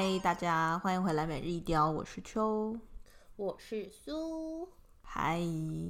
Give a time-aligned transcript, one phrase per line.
[0.00, 2.78] 嗨，大家欢迎回来每日一雕，我是秋，
[3.34, 4.68] 我是苏。
[5.02, 5.40] 嗨，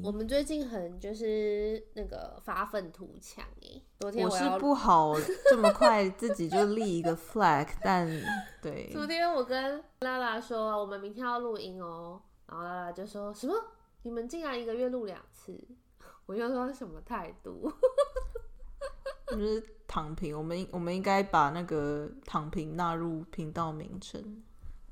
[0.03, 5.13] 我们最近很就是那个发愤图强哎，昨天我，我是不好
[5.51, 8.09] 这么快自己就立一个 flag， 但
[8.63, 13.55] 对，昨天我跟拉拉说我们明天要录音哦，然后拉拉就说什么？
[14.05, 15.55] 你们竟然一个月录两次？
[16.25, 17.71] 我就说什么态度？
[19.31, 24.43] 就是躺平，我们我们应该把那个躺平纳入频道名称。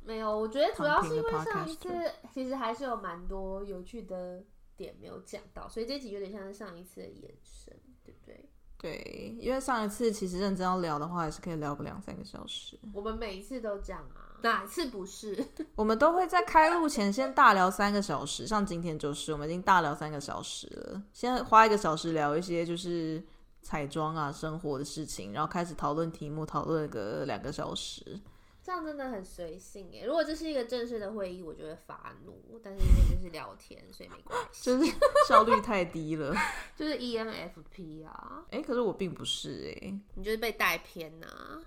[0.05, 1.89] 没有，我觉得主要是因为上一次
[2.33, 4.41] 其实还是有蛮多有趣的
[4.77, 8.49] 点没有讲到，所以这集有点像是上一次的延伸，对不对？
[8.79, 12.79] 对，因为上一次其实认真要聊的话，还是可以聊个两三个小时。
[12.93, 15.45] 我们每一次都讲啊，哪一次不是？
[15.75, 23.21] 我们都会在开录前先大聊三个小时，像今天就是我们已经大聊三个小时了，先花一个小时聊一些就是。
[23.67, 28.21] 彩妆啊，生活的事情，然后开始讨论题目，讨论个两个小时，
[28.63, 30.05] 这样真的很随性哎。
[30.07, 32.61] 如果这是一个正式的会议，我就会发怒。
[32.63, 34.65] 但是因为就是聊天，所以没关系。
[34.71, 34.93] 就是
[35.27, 36.33] 效率太低了，
[36.77, 38.45] 就是 ENFP 啊。
[38.53, 41.59] 哎、欸，可是我并不是哎，你就是被带偏呐、啊，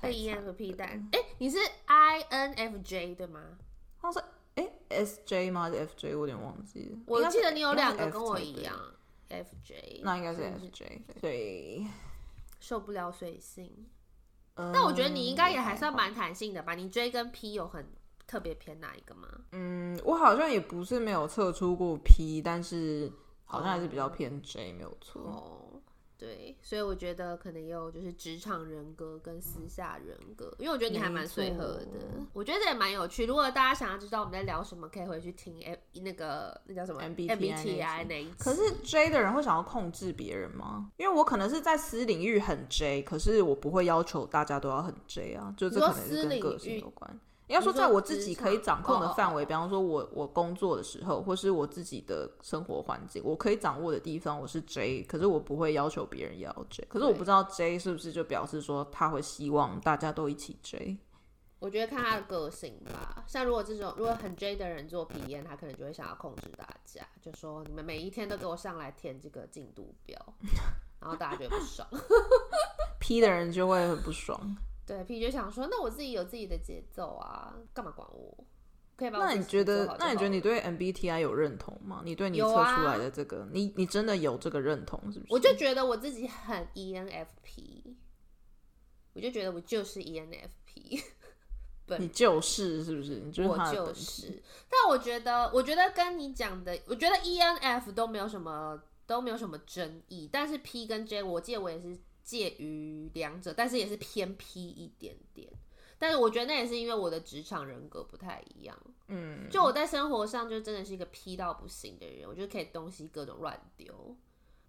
[0.00, 0.86] 被 ENFP 带。
[0.86, 3.40] 哎、欸，你是 INFJ 对吗？
[4.00, 4.18] 他是
[4.54, 5.64] 哎 SJ 吗？
[5.64, 6.06] 还是 FJ？
[6.06, 6.98] 我有点忘记了。
[7.06, 8.74] 我记得你有两个跟我一样。
[9.32, 11.86] FJ，那应该是 FJ，所以，
[12.60, 13.86] 受不了水性。
[14.54, 16.74] 嗯，但我觉得你应该也还算蛮弹性的吧？
[16.74, 17.90] 你 J 跟 P 有很
[18.26, 19.28] 特别偏哪一个吗？
[19.52, 23.10] 嗯，我好像也不是没有测出过 P，但是
[23.44, 25.22] 好像还是比较偏 J，没有错。
[25.22, 25.61] 哦
[26.22, 31.86] 对，所以我觉得可能也有就是职场人格跟私下人格，因为我觉得你还蛮随和的，
[32.32, 33.26] 我觉得这也蛮有趣。
[33.26, 38.34] 如果大家想要知道我们在聊什么，可以回去听 M 那个那叫什么 MBTI 那一集。
[38.38, 40.92] 可是 J 的人会想要控制别人吗？
[40.96, 47.20] 因为我可能是在私领域很 J，可是我不会要求大家都要很 J 啊，就这可能是跟个性有关。
[47.48, 56.86] 要说在我自己可以掌控的范围，比方说我我工作的时候，或是我自己的生活环境，我可以掌握的地方，我是 J，可是我不会要求别人也要 J。
[56.88, 60.98] 可是我不知道 J 是不是就表示说他会希望大家都一起 J。
[61.58, 70.18] 我觉得看他的个性吧，像如果这种如果很 J 的人做 PM，他可能就会想要控制大家，就说你们每一天都给我上来填这个进度表，
[71.00, 71.86] 然后大家就不爽。
[72.98, 74.56] P 的人就会很不爽。
[74.84, 78.36] 对，P 就想说，那我自己有自己的节奏啊，干嘛管我？
[78.96, 79.24] 可以把我。
[79.24, 82.02] 那你觉得，那你觉得你对 MBTI 有认同吗？
[82.04, 85.32] 你对你测出来的这个，啊、你你真的有这个认同是不是？
[85.32, 87.94] 我就觉得我自己很 ENFP，
[89.14, 91.02] 我就觉得我就是 ENFP，
[91.98, 93.20] 你就是是不是？
[93.20, 94.42] 你就是我就是。
[94.68, 101.96] 但我觉得，我觉得跟你讲的，我觉得 ENF 都没有什么都没有什么争议，但是 P 跟 J，我记得我也是。
[102.22, 105.50] 介于两者，但是也是偏 P 一点点。
[105.98, 108.76] 但是我觉得那也是因为我的职场人格不太一样。
[109.06, 114.16] 嗯，就我在生活上就真的是一个 P 到不行的人，我就可以东西各种乱丢，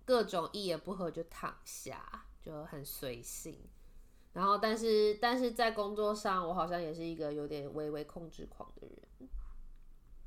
[0.06, 3.58] 各种一言不合就躺下，就很随性。
[4.34, 9.30] 然后，但是但是在工作上，我好像也是一个有点微微控制狂的人。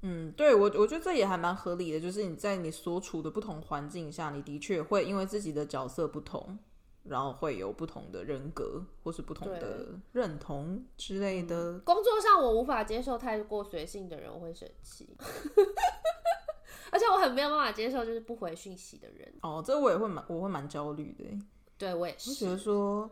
[0.03, 6.59] 嗯，对，我我觉得这也还蛮合理的，就是你在你所处的不同环境下，你的确会因为自己的角色不同。
[7.09, 11.73] 然后会有不同的人格，或是不同的认同之类的。
[11.73, 15.17] 嗯、工作上我无法接受太过随性的人，我会生气。
[16.93, 19.33] 而且我很没有办法接受就是不回讯息的人。
[19.43, 21.25] 哦，这我也会蛮，我会蛮焦虑的。
[21.77, 22.31] 对，我也是。
[22.31, 23.11] 我觉得说，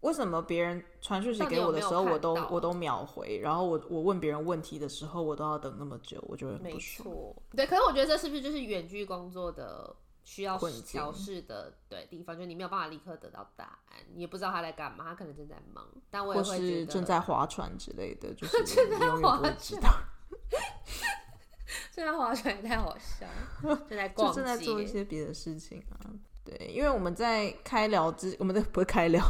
[0.00, 7.08] 为什么别人传讯息给我的时候，我都我都秒回，然后我我问别人问题的时候，我都要等那么久，我觉得很不爽。
[7.08, 7.36] 没错。
[7.56, 9.96] 对，可是我觉得这是不是就是远距工作的？
[10.24, 19.56] 需要调试的对地方，就你没有办法立刻得到答案，你也不知道他在干嘛，他可能正在忙，但我也会觉得或是正在划船之类的，就 是正在划船，
[21.92, 23.26] 正在划船也太好笑，
[23.62, 26.10] 正在 逛街，正在做一些别的事情啊。
[26.44, 29.24] 对，因为我们在开聊之，我们在不会开聊。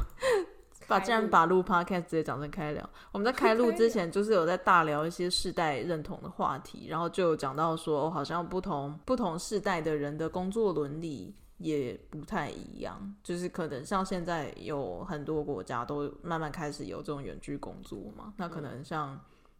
[0.86, 2.90] 把既然把录 podcast 直接讲成开聊。
[3.12, 19.18] 我们在开录之前，就是有在大聊一些世代认同的话题，然后就有讲到说，好像不同不同世代的人的工作伦理也不太一样，就是可能像现在有很多国家都慢慢开始有这种远距工作嘛，那可能像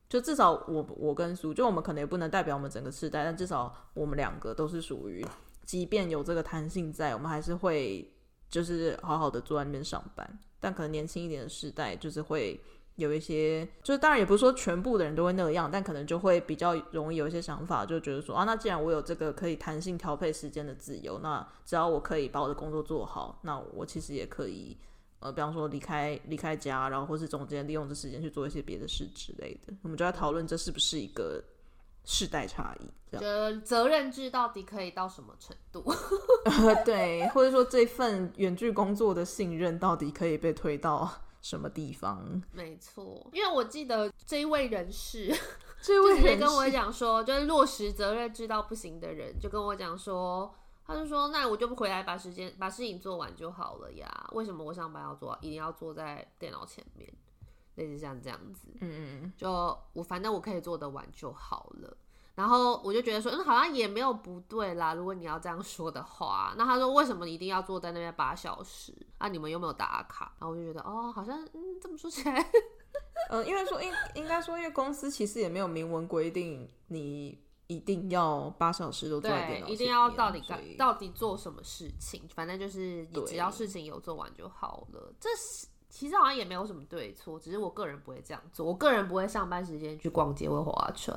[0.09, 5.25] 就至少我我跟苏，就我们可能也不能代表我们整个世代，但至少我们两个都是属于，
[5.65, 8.14] 即便有这个弹性在，我们还是会
[8.55, 10.39] 就是好好的坐在那边上班。
[10.61, 12.59] 但可能年轻一点的时代，就是会
[12.95, 24.77] 有一些，就是当然也不是说全部的人都会那样，但可能就会比较容易有一些想法，就觉得说啊，那既然我有这个可以弹性调配时间的自由，那只要我可以把我的工作做好，那我其实也可以
[25.19, 31.43] 呃，比方说离开离开家，然后或是中间利用这时间去做一些别的事之类的，我们就在讨论这是不是一个
[32.05, 35.83] 世代差异，这样，就责任制到底可以到什么程度？
[36.85, 41.11] 对，或者说这份远距工作的信任到底可以被推到
[41.41, 42.43] 什么地方？
[42.53, 45.35] 没错，因为我记得这一位人士，
[45.83, 50.55] 这位人士跟我讲说，就是落实责任制到不行的人，就跟我讲说。
[50.87, 54.29] 他就说：“那我就不回来，把时间把事情做完就好了呀。
[54.33, 57.11] 为什么我上班要做，一定要坐在电脑前面？
[57.77, 59.51] 类似像这样子，嗯嗯，就
[59.93, 61.97] 我反正我可以做得完就好了。
[62.35, 64.93] 然后我就觉得说，嗯，好像也没有不对啦。
[64.95, 68.93] 如果你要这样说的话，那他说为什么你一定要坐在那边八小时？
[69.19, 70.35] 啊，你们有没有打卡？
[70.41, 72.41] 然后我就觉得，哦，好像嗯，这么说起来，
[73.31, 85.11] 嗯、呃，因为说应应该说，因为公司其实也没有明文规定你。”一定要八小时都坐在电脑一定要到底干到底做什么事情，反正就是你只要事情有做完就好了。
[85.19, 88.67] 这是其实好像也没有什么对错，只是我个人不会这样做。
[88.67, 91.17] 我个人不会上班时间去逛街或划船，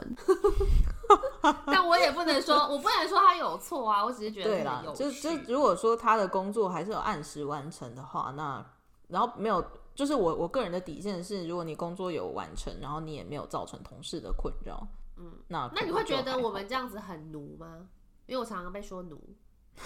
[1.65, 4.05] 但我也不能说，我不能说他有错啊。
[4.05, 4.49] 我只是觉得。
[4.51, 8.63] 对啦，就就如果说他的工作还是有按时完成的话，那
[9.07, 9.65] 然后没有，
[9.95, 14.87] 就是我我个人的底线是，如果你工作有完成，然后你也没有造成同事的困扰。
[15.15, 17.87] 嗯，那那你会觉得我们这样子很奴吗？
[18.27, 19.19] 因为我常常被说奴，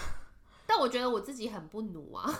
[0.66, 2.30] 但我觉得我自己很不奴啊。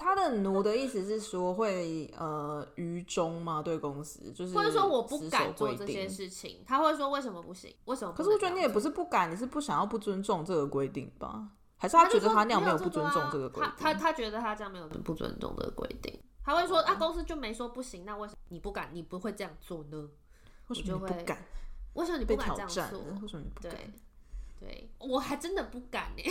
[0.00, 3.60] 他的奴的意思是说会呃愚忠吗？
[3.62, 7.72] 对公司就是，或者说我不敢做这些事情，他会说为什么不行？
[7.84, 8.14] 为什么？
[8.14, 11.46] 可是我觉得你也不是不敢，你是不想要不尊重这个规定吧？
[11.76, 13.72] 还是他觉得他那样没有不尊重这个规定？
[13.76, 18.88] 他他他觉得他这样没有不尊重这个规定，他会说啊，公司就没说不行，那为什么你不敢？
[18.92, 20.08] 你不会这样做呢？
[20.68, 21.38] 为什么你不敢？
[21.94, 23.00] 为什么你不敢这样做？
[23.22, 23.74] 为什么你不敢？
[24.60, 26.22] 对，我还真的不敢呢。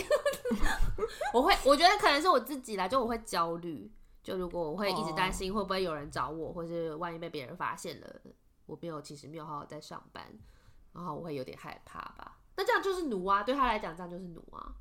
[1.34, 3.92] 我会，我觉得可能是我自己啦，就我会焦虑。
[4.22, 8.20] 就如果我会一直担心会不会有人找我，或是万一被别人发现了，
[8.66, 10.24] 我没有其实没有好好在上班，
[10.92, 12.38] 然后我会有点害怕吧。
[12.56, 14.76] 那这样就是奴啊，对他来讲这样就是奴啊。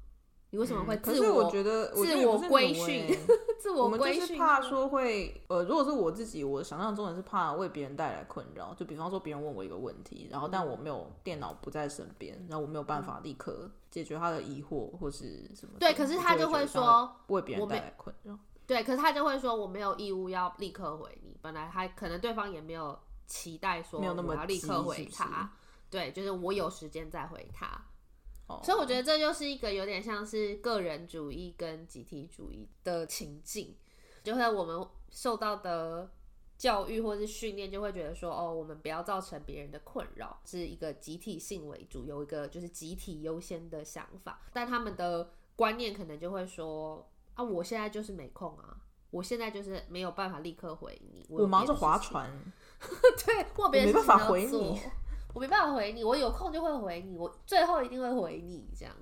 [0.52, 1.16] 你为什么会自我？
[1.16, 3.08] 可是我觉得自我规训，
[3.60, 4.20] 自我规训。
[4.20, 8.74] 我们就是怕说会，呃，如果是我自己，我想象中的是怕为别人带来困扰。
[8.74, 15.74] 就比方说，别人问我一个问题，然后但我没有电脑不在身边，然后我没有办法立刻解决他的疑惑或是什么。
[15.80, 18.38] 对，可是他就会说为别人带来困扰。
[18.66, 21.38] 对，可是他就会说我没有义务要立刻回你。
[21.42, 22.98] 本来还可能对方也没有
[23.28, 25.26] 期待说没有那么要立刻回他。
[25.26, 25.48] 是是
[25.92, 27.68] 对，就是我有时间再回他。
[28.64, 33.76] 所以我觉得这就是一个有点像是个人主义跟集体主义的情境，
[34.24, 36.12] 就会我们受到的
[36.58, 44.42] 教育或是训练，就会觉得说，哦，我们不要造成别人的困扰，是一个集体性为主，有一个就是集体优先的想法。
[44.52, 48.78] 但他们的观念可能就会说，啊，我现在就是没空啊，
[49.12, 52.30] 我现在就是没有办法立刻回你，我，我忙着 划船，
[53.26, 54.82] 对，或别人没办法回你。
[55.34, 58.96] 我没办法回你，我有空就会回你，我最后一定会回你这样。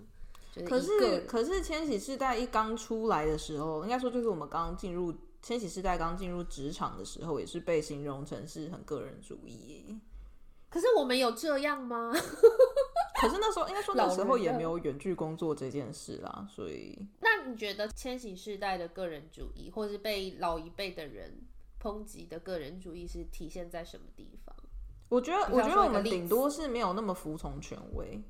[0.53, 9.97] 就是、可是，可是千禧世代一刚出来的时候，应该说就是我们刚进入千禧世代刚进入职场的时候，也是被形容成是很个人主义。
[10.69, 12.11] 可是我们有这样吗？
[13.21, 16.97] 可是那时候应该说那时候也没有远距工作这件事啦，所以。
[17.21, 21.33] 那你觉得千禧世代的个人主义，或是被老一辈的人
[21.81, 24.55] 抨击的个人主义，是体现在什么地方？
[25.09, 28.23] 我觉得，我觉得我们顶多是没有那么服从权威。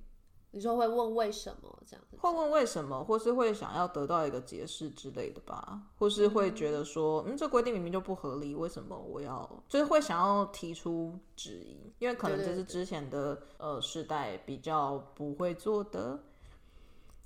[0.51, 2.17] 你说会问为什么这样子？
[2.17, 5.81] 会问为什么，或是会想要得到一个解释之类的吧？
[5.99, 9.47] 或是会觉得说，嗯，这规定明明就不合理，为什么我要？
[9.67, 16.19] 就是会想要提出质疑，因为可能这是之前的呃时代比较不会做的。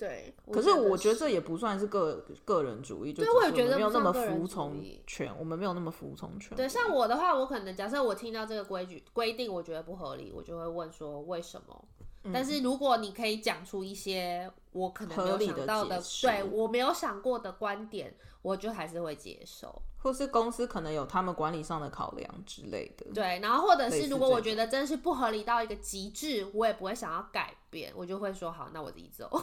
[0.02, 6.58] 对，可是我觉得这也不算是个个人主义，就我也觉得没有那么服从权，我们没有那么服从权。
[6.58, 11.86] 对，像我的话，我可能假设我听到这个规矩规定，我觉得不合理，我就会问说为什么？
[12.24, 19.84] 嗯、但是如果你可以讲出一些我可能没有想到的，的对我没有想过的观点，我就还是会接受。
[20.02, 23.06] 或是公司可能有他们管理上的考量之类的。
[23.14, 29.30] 对，然后或者是如果我觉得真是不合理到一个极致，我也不会想要改变，我就会说好，那我自己走。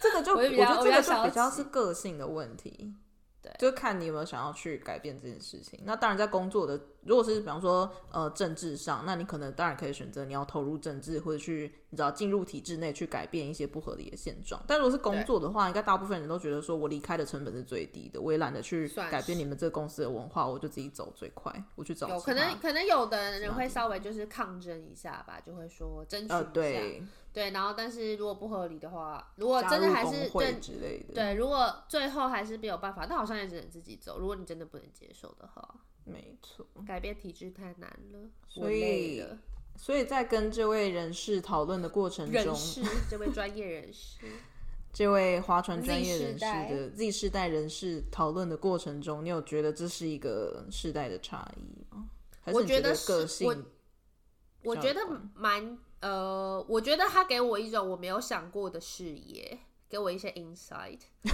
[0.00, 2.94] 这个就我觉得这个就比较是个性的问题。
[3.40, 5.80] 对，就看你有没有想要去改变这件事情。
[5.84, 14.62] 那当然，在工作的，如果是比方说呃政治上，那你可能当然可以选择你要投入政治，或者去你知道进入体制内去改变一些不合理的现状。
[14.66, 22.08] 但如果是工作的话，应该大部分人都觉得说我离开的成本是最低的，我也懒得去改变你们这个公司的文化，我就自己走最快，我去找。
[22.08, 26.36] 有可能可能有的人会稍微就是抗争一下吧，就会说争取一下。
[26.36, 27.02] 呃，对。
[27.30, 34.18] 对，然后但是如果不合理的话，如果真的还是会之类的，对，如果最后还是没有办法，那好像也只能自己走。
[34.18, 35.74] 如果你真的不能接受的话，
[36.08, 39.24] 没错，改变体质太难了，所以，
[39.76, 44.26] 所以在跟这位人士讨论的过程中，人士这位专业人士，
[44.92, 52.08] 这位划船专业人士的 Z 世代人士讨论的过程中，你有觉得这是一个世代的差异吗？
[52.40, 53.66] 还是觉得个性我觉得，
[54.62, 55.00] 我，我觉得
[55.34, 55.78] 蛮。
[56.00, 61.00] 呃，我觉得他给我一种我没有想过的视野，给我一些 insight。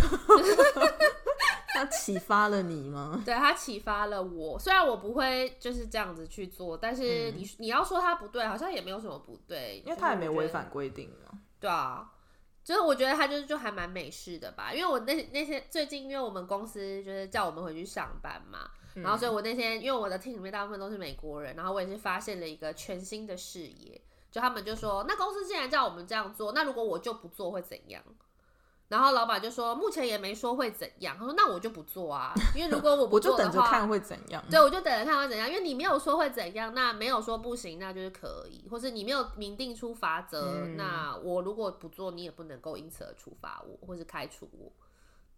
[1.74, 3.20] 他启发了你吗？
[3.24, 4.58] 对，他启发了我。
[4.58, 11.34] 虽然我不会就是这样子去做，但是你、嗯、你要说他不对，好像也没有什么不对，因为他也没违反规定啊。
[11.58, 12.10] 对啊，
[12.62, 14.72] 就是我觉得他就是就还蛮美式的吧。
[14.72, 24.00] 因为我那那些最近，因为我们公司就是叫我们回去上班嘛，嗯、然后所以我那天因为我的 team 里面大部分都是美国人，然后我也是发现了一个全新的视野。
[24.30, 28.02] 就他们就说，那公司既然叫我们这样做，那如果我就不做会怎样？
[28.88, 31.16] 然后老板就说，目前也没说会怎样。
[31.18, 34.44] 他说，那我就不做啊，因为如果我不 做的话，我就等着看会怎样。
[34.50, 44.70] 对，我就等着看会怎样，因为你没有说会怎样，那没有说不行，那就是可以，或是你没有明定出法则，嗯、那我如果不做，你也不能够因此而处罚我，或是开除我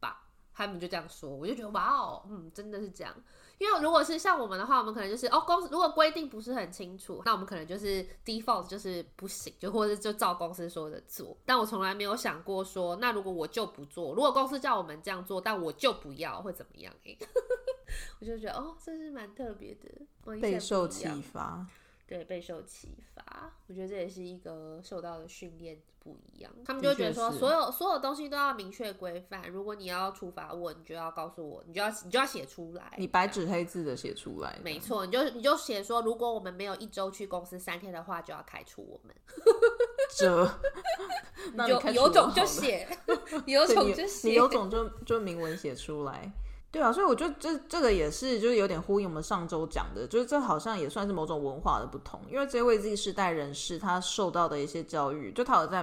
[0.01, 0.25] 吧。
[0.53, 3.15] 他们就这样说，我就觉得哇哦，嗯，真的是这样。
[3.59, 11.37] 因为如果是像我们的话，我们可能就是哦，公司如果规定不是很清楚，那我们可能就是 default 就是不行，就或者就照公司说的做。
[11.45, 16.93] 但我从来没有想过说，那如果我就不做，如果公司叫我们这样做，但我就不要，会怎么样？
[17.07, 17.17] 哎，
[18.21, 21.67] 我就觉得哦，这是蛮特别的，备受启发。
[22.07, 26.53] 对，备受启发，我觉得这也是一个受到的训练不一样。
[26.65, 29.49] 他们就觉得说，所有所有东西都要明确规范。
[29.51, 34.57] 如果你要处罚我，你就要告诉我，你就要你就要写出来，你白纸黑字的写出来。
[34.63, 39.13] 没错，你就你就写说，如果我们没有一周去公司三天的话，就要开除我们。
[40.17, 40.59] 这，
[41.55, 42.89] 那就 有种就写，
[43.47, 46.33] 有种就写，你有种就就明文写出来。
[46.77, 52.21] 对啊，所以我觉得这这个也是，就是有点呼应我们上周讲的，就是这好像也算是某种文化的不同。
[52.31, 55.83] 因为这位 Z 世代人士，他受到的一些教育，就他有在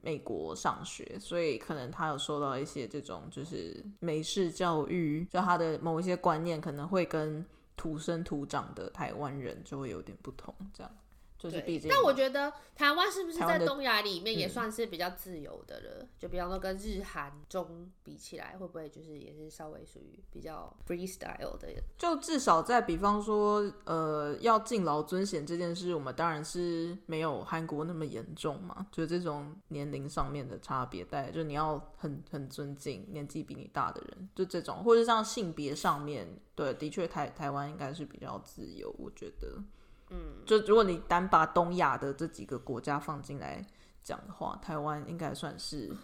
[0.00, 7.44] 美国上学，所以可能他有受到一些这种就是美式教育，就他的某一些观念可能会跟
[7.76, 10.92] 土生土长的台湾人就会有点不同，这样。
[11.38, 15.98] 就是毕竟，但我觉得台湾是不是在东亚里面也算是比较自由的了？
[16.00, 21.68] 嗯、就比方说跟日韩中比起来，会不会就是也是稍微属于比较 freestyle 的？
[21.96, 28.88] 就至少在比方说，呃，要敬老尊贤这件事，我们当然是没有韩国那么严重嘛。
[28.90, 36.26] 就这种年龄上面的差别，带就你要很很尊敬年纪比你大的人，就这种，或者像性别上面，
[36.56, 39.62] 对，的确台台湾应该是比较自由，我觉得。
[40.10, 43.64] 嗯，就如果你单把东亚的这几个国家放进来
[44.02, 45.94] 讲的话，台湾应该算是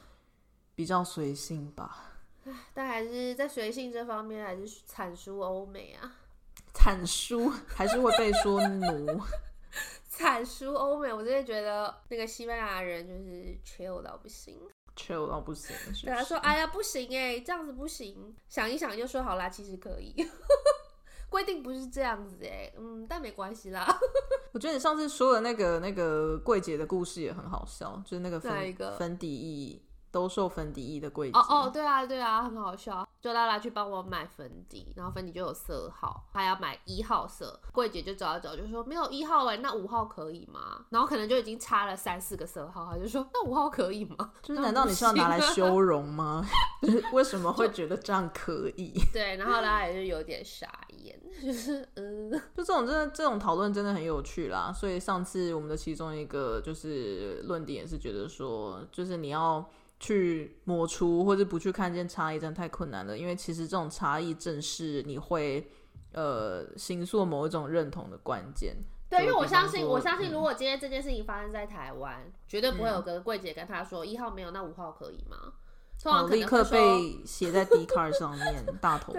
[0.74, 2.12] 比较随性吧。
[2.74, 6.12] 但还是在随性这方面，还是惨输欧美啊。
[6.74, 9.20] 惨输还是会被说奴。
[10.06, 14.60] 惨输欧美，我真的觉得那个西班牙人就是 chill 到不行
[14.94, 15.74] ，chill 到不行。
[16.04, 20.14] 对他说：“哎呀，不行哎，这样子不行。”想一想就说：“好啦，其实可以。”
[21.44, 23.86] 规定不是这样子哎，嗯，但没关系啦。
[24.52, 31.38] 我觉得你上次说的那个那个柜姐的故事也很好笑，就是那个粉粉底液兜售粉底液的柜姐。
[31.38, 33.03] 哦哦，对啊对啊，很好笑。
[33.24, 37.58] 就拉拉去帮我买粉底，然后粉底就有色号，还要买一号色。
[37.72, 40.84] 柜姐就找一找，就说没有一号哎，那五号可以吗？
[40.90, 44.30] 然后可能就已经差了三四个色号，他就说那五号可以吗？
[44.44, 46.44] 就是难道你是要拿来修 容吗？
[46.82, 48.92] 就是为什么会觉得这样可以？
[49.10, 54.70] 对，然后拉拉也是有点傻眼，就是嗯，就这种真的这种讨论真的很有趣啦。
[54.70, 59.66] 所以上次我们的其中一个就是论点也是觉得说，就是你要。
[60.04, 63.16] 去抹除或者不去看见差异，真的太困难了。
[63.16, 65.66] 因为其实这种差异正是你会
[66.12, 68.76] 呃形塑某一种认同的关键。
[69.08, 75.54] 对，因为我相信，我相信，如果今天这件事情发生在台湾，嗯、绝对不会有个柜姐跟他说一号没有，那五号可以吗？
[76.02, 79.18] 通常可立刻被写在 Dcard 上面大 投诉。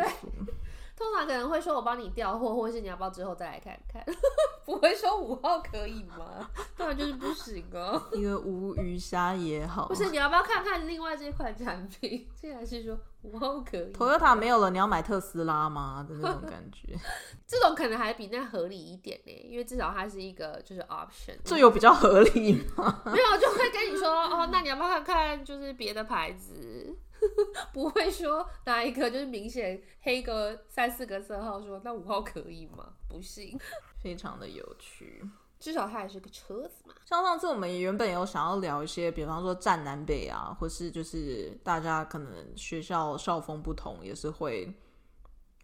[0.95, 4.03] 通常可能会说：“我帮你调货，或者是你要不要之后再来看看？”
[4.65, 6.49] 不会说五号可以吗？
[6.77, 8.01] 当然就是不行哦。
[8.13, 9.87] 一个无鱼虾也好。
[9.87, 12.27] 不是，你要不要看看另外这款产品？
[12.35, 13.91] 竟然是说五号可以。
[13.93, 16.05] Toyota 没有了，你要买特斯拉吗？
[16.07, 16.95] 的那种感觉。
[17.47, 21.35] 这种可能还比那合理一点呢，因为至少它是一个就是 option。
[21.43, 23.01] 这有比较合理吗？
[23.11, 26.95] 没有，就会跟你说哦，那你要不要看看就是别的牌子？
[27.73, 32.89] 不会说哪一个就是明显黑个三四个色号说，说那五号可以吗？
[33.07, 33.57] 不行，
[34.01, 35.23] 非常的有趣。
[35.59, 36.93] 至少它还是个车子嘛。
[37.05, 44.73] 像上次我们原本有想要聊一些，比方说站南北啊，或是就是大家可能学校校风不同，也是会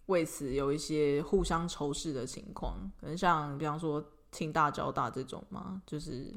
[0.07, 2.91] 为此有一些互相仇视的情况。
[2.99, 6.31] 可能像比方说清大、交大这种嘛，就是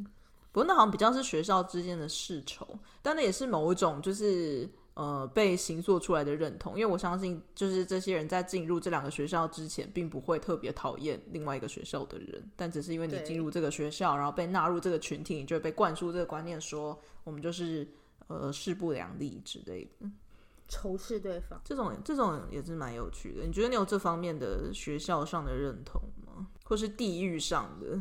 [0.53, 2.67] 不过那好像比较是学校之间的世仇，
[3.03, 4.69] 但那也是某一种就是。
[4.95, 17.89] 呃，被形塑出来的认同，因为我相信，就是这些人在进入这两个学校之前，并不会特别讨厌另外一个学校的人，但只是因为你进入这个学校，然后被纳入这个群体，你就会被灌输这个观念，说我们就是
[18.29, 20.09] 呃势不两立之类的，
[20.69, 21.61] 仇视对方。
[21.65, 23.45] 这种这种也是蛮有趣的。
[23.45, 26.47] 你觉得你有这方面的学校上的认同吗？
[26.63, 28.01] 或是地域上的？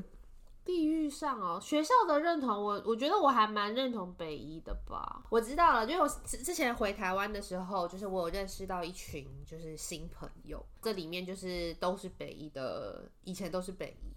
[0.65, 5.23] 地域上哦，学校的认同我，我觉得我还蛮认同北一的吧。
[5.29, 14.12] 我知道了，因为我之之前回台湾的时候，就是我有认识到一群就是新朋友，这里面就是都是北一的，以前都是北一。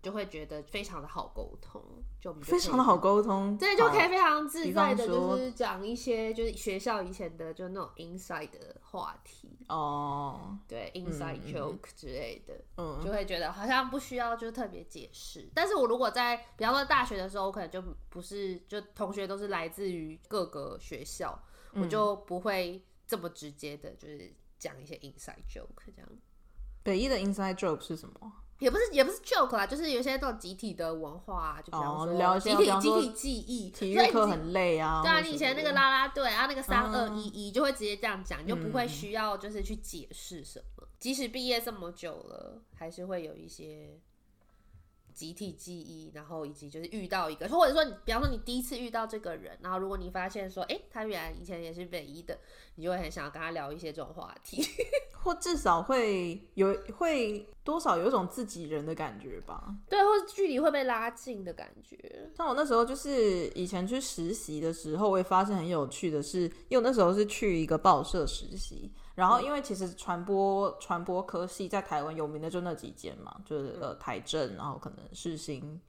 [0.00, 1.82] 就会觉得非常的好沟通，
[2.20, 15.50] 就，就非常的好沟通，对，就可以非常自在的，就是讲一些就是学校以前的就那种 inside 的话题哦，对，inside joke 之类的，嗯，就会觉得好像不需要就特别解释。
[15.52, 21.36] 但是我如果在比方说大学的时候，我可能就不是就同学都是来自于各个学校，
[21.72, 26.08] 嗯，我就不会这么直接的，就是讲一些 inside joke 这样。
[26.84, 28.32] 北一的 inside joke 是什么？
[28.58, 35.00] 也不是也不是 joke 啦，就是有些那种集体的文化，就比方说集体、哦、集体记忆，体育课很累啊。
[35.02, 40.82] 对啊，你以前那个啦啦队啊，那个三二一一就会直接这样讲，你就不会需要就是去解释什么。
[40.82, 44.00] 嗯、即使毕业这么久了，还是会有一些。
[45.18, 52.38] 集体记忆，然后以及就是遇到一个，或者说你，比方说你第一次遇到这个人，然后如果你发现说，哎，他原来以前也是北一的，
[52.76, 54.62] 你就会很想要跟他聊一些这种话题，
[55.20, 59.74] 或至少会有会多少有一种自己人的感觉吧？
[59.90, 62.30] 对，或者距离会被拉近的感觉。
[62.36, 68.92] 像我那时候就是以前去实习的时候，我也发现很有趣的是，因为我那时候是去一个报社实习。
[69.18, 75.80] 然后，因为其实传播传播科系在台湾有名的就那几间嘛，就是呃台政，然后可能世新、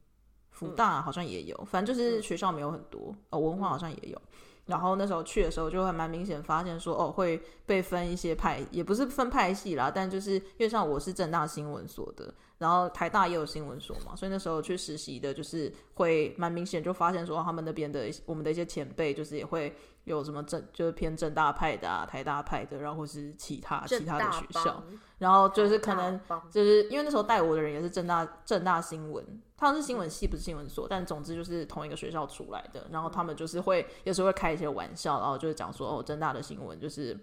[0.49, 4.19] 福大好像也有，反正就是学校没有很多，呃文化好像也有。
[4.65, 19.71] 然后那时候去的时候就会蛮明显发现说，哦会被分一些派，也不是分派系啦，但就是因为像我是政大新闻所的，然后台大也有新闻所嘛，所以那时候去实习的就是会蛮明显就发现说，他们那边的我们的一些前辈就是也会。
[20.05, 24.83] 有什么正就是偏正大派的啊，台大派的，然后或是其他其他的学校，
[25.19, 29.23] 然后就是可能就是因为那时候带我的人也是正大正大新闻，
[29.57, 37.19] 他们是新闻系不是新闻所，但总之就是同一个学校出来的，然后他们就是会有时候会开一些玩笑，然后就是讲说哦，正大的新闻就是，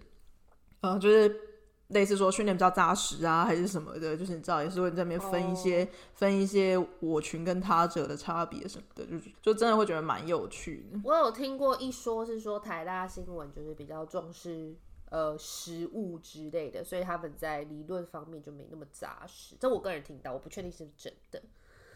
[0.81, 1.56] 呃，就是。
[1.89, 5.89] 类似说训练比较扎实啊，还是什么的，就是你知道也是会在那边分一些、oh.
[6.15, 10.99] 分一些我群跟他者的差别什么的，就就真的会觉得蛮有趣的。
[11.05, 14.75] 我有听过一说是说台大新闻就是比较重视
[15.09, 19.55] 呃实务之类的，所以他们在理论方面就没那么扎实。
[19.57, 21.41] 这我个人听到，我不确定是不是真的。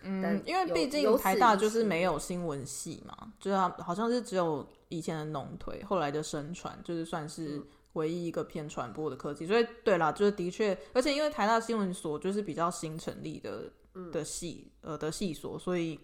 [0.04, 7.62] 嗯，因为毕竟台大就是没有新闻系嘛，就是好像是只有以前的农推，后来的生传就是算是。
[7.92, 13.70] 嗯唯一一个偏传播的科技，所以对啦，就是的确，而且因为台大新闻所就是比较新成立的
[14.14, 16.00] 的系呃的系所，所以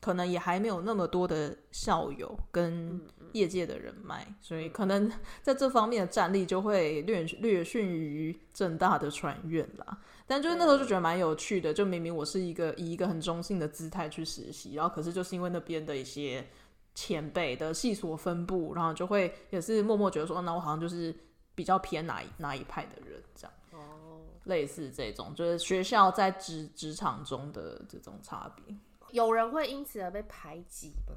[0.00, 3.00] 可能也还没有那么多的校友跟
[3.32, 5.10] 业界的人脉，所以可能
[5.42, 9.98] 在这方面的战力就会略略逊于正大的传院啦。
[10.28, 16.46] 但就是那时候就觉得蛮有趣的，就明明我是一个以一个很中性的姿态去实习，然后可是就是因为那边的一些
[16.94, 21.12] 前辈的系所分布，然后就会也是默默觉得说，那我好像就是。
[21.54, 28.74] 比较偏哪一哪一派的人，这样哦，类似这种，就是学校在职职场中的这种差别。
[29.10, 31.14] 有人会因此而被排挤吗？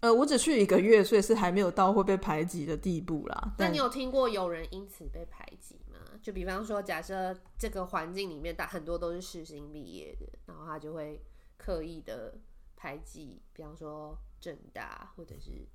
[0.00, 3.54] 呃，我只去一个月，所以是还没有到会被排挤的地步啦。
[3.58, 5.98] 那你有听过有人因此被排挤吗？
[6.20, 11.22] 就比方说，假设这个环境里面大很多都是世新毕业的，然后他就会
[11.56, 12.38] 刻意的
[12.76, 15.66] 排挤，比方说正大，或者是，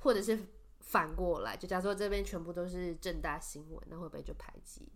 [0.00, 0.36] 或者是。
[0.88, 4.88] 反过来，就假如说这边全部都是正大新闻，那会不会就排挤？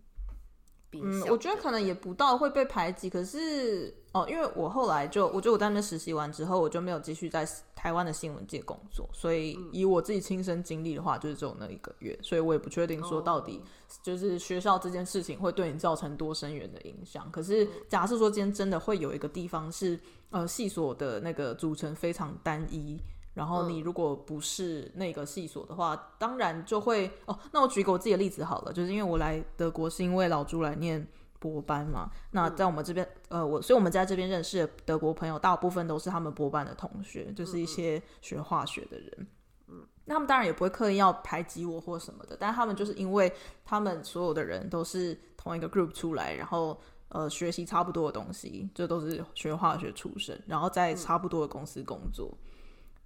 [0.95, 3.09] 嗯，我觉得可能也不到会被排挤。
[3.09, 9.09] 可是哦，因为我后来就，我觉得我在那边实习完之后，我就没有继续在台湾的新闻界工作。
[9.13, 13.61] 所以以我自己亲身经历的话，就是只有那一个月，所以我也不确定说到底
[14.03, 17.31] 就是学校这件事情会对你造成多深远的影响。
[17.31, 22.99] 可是假设说今天真的会有一个地方是呃系所的那个组成非常单一。
[23.33, 27.37] 然后你如果不是那个系所的话，嗯、当然就会哦。
[27.51, 31.07] 那我举个我自己的例子好了，就是因为我来德国是因为老朱来念
[31.39, 32.11] 博班嘛。
[32.31, 39.27] 那在我们这边，嗯、呃，我所以我们在这边认识的德国朋友，大部分都是他们博班的同学，就是一些学化学的人。
[39.67, 43.33] 嗯，那他们当然也不会刻意要排挤我或什么的，但他们就是因为
[43.65, 52.29] 他们所有的人都是同一个 group 出来，然后呃学习差不多的东西，这都是学化学出身，然后在差不多的公司工作。
[52.31, 52.37] 嗯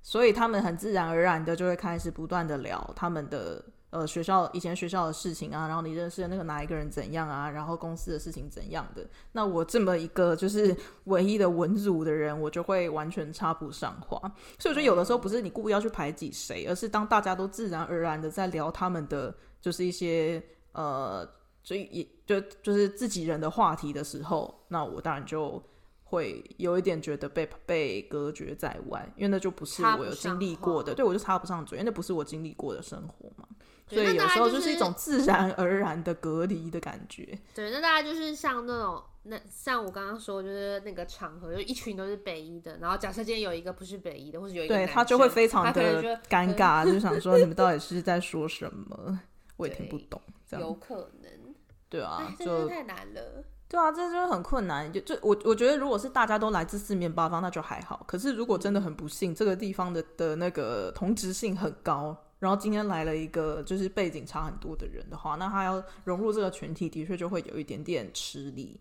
[0.02, 9.06] 所以他们很自然而然的就会开始不断的聊他们的呃学校以前学校的事情啊，然后你认识的那个哪一个人怎样啊，然后公司的事情怎样的。
[9.34, 14.18] 那我这么一个就是 唯一的文组的人，我就会完全插不上话。
[14.60, 21.28] 所以我觉得有的时候不是你故意要去排挤谁，而是当大家都自然而然的在聊他们的就是一些呃，
[21.64, 25.62] 所以也就就是自己人的话题的时候，那我当然就。
[26.10, 33.48] 会有一点觉得被被隔绝在外，因为那就不是我有经历过的，对我就插不上嘴，因为那不是我经历过的生活嘛。
[33.90, 37.40] 所以有时候就是一种自然而然的隔离的感觉。
[37.54, 49.20] 对，那大家就是像那种那像我刚刚说，就是那个场合，就一群都是北医的，然后假设今天有一个不是北医的，或者有一个，对他就会非常的尴尬，就想说你们到底是在说什么，
[49.56, 50.22] 我也听不懂。
[50.46, 51.56] 这样有可能，
[51.88, 53.44] 对啊，就太难了。
[53.70, 54.92] 对啊，这就是很困难。
[54.94, 58.02] 就就我我觉得，如果是大家都来自四面八方，那就还好。
[58.08, 68.80] 可是如果真的很不幸，这个地方的的那个同质性很高，然后今天来了一个就是背景差很多的人的话，那他要融入这个群体，的确就会有一点点吃力。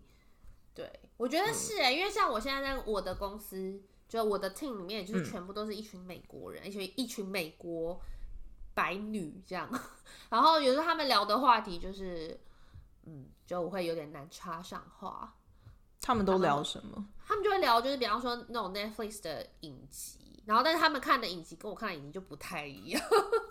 [0.73, 7.99] 对，我觉得是哎、欸，嗯、因为像我现在在我的公司，就我的 team 里面，就是全部都是一群美国人，一群、嗯、一群美国
[8.73, 9.69] 白女这样。
[10.31, 12.39] 然后有时候他们聊的话题就是。
[13.07, 15.33] 嗯，就会有点难插上话。
[16.01, 16.93] 他们都聊什么？
[16.93, 23.01] 他们，他们就会聊，就是比方说那种 Netflix 的影集，然后但是他们看的影集跟我看的影集就不太一样。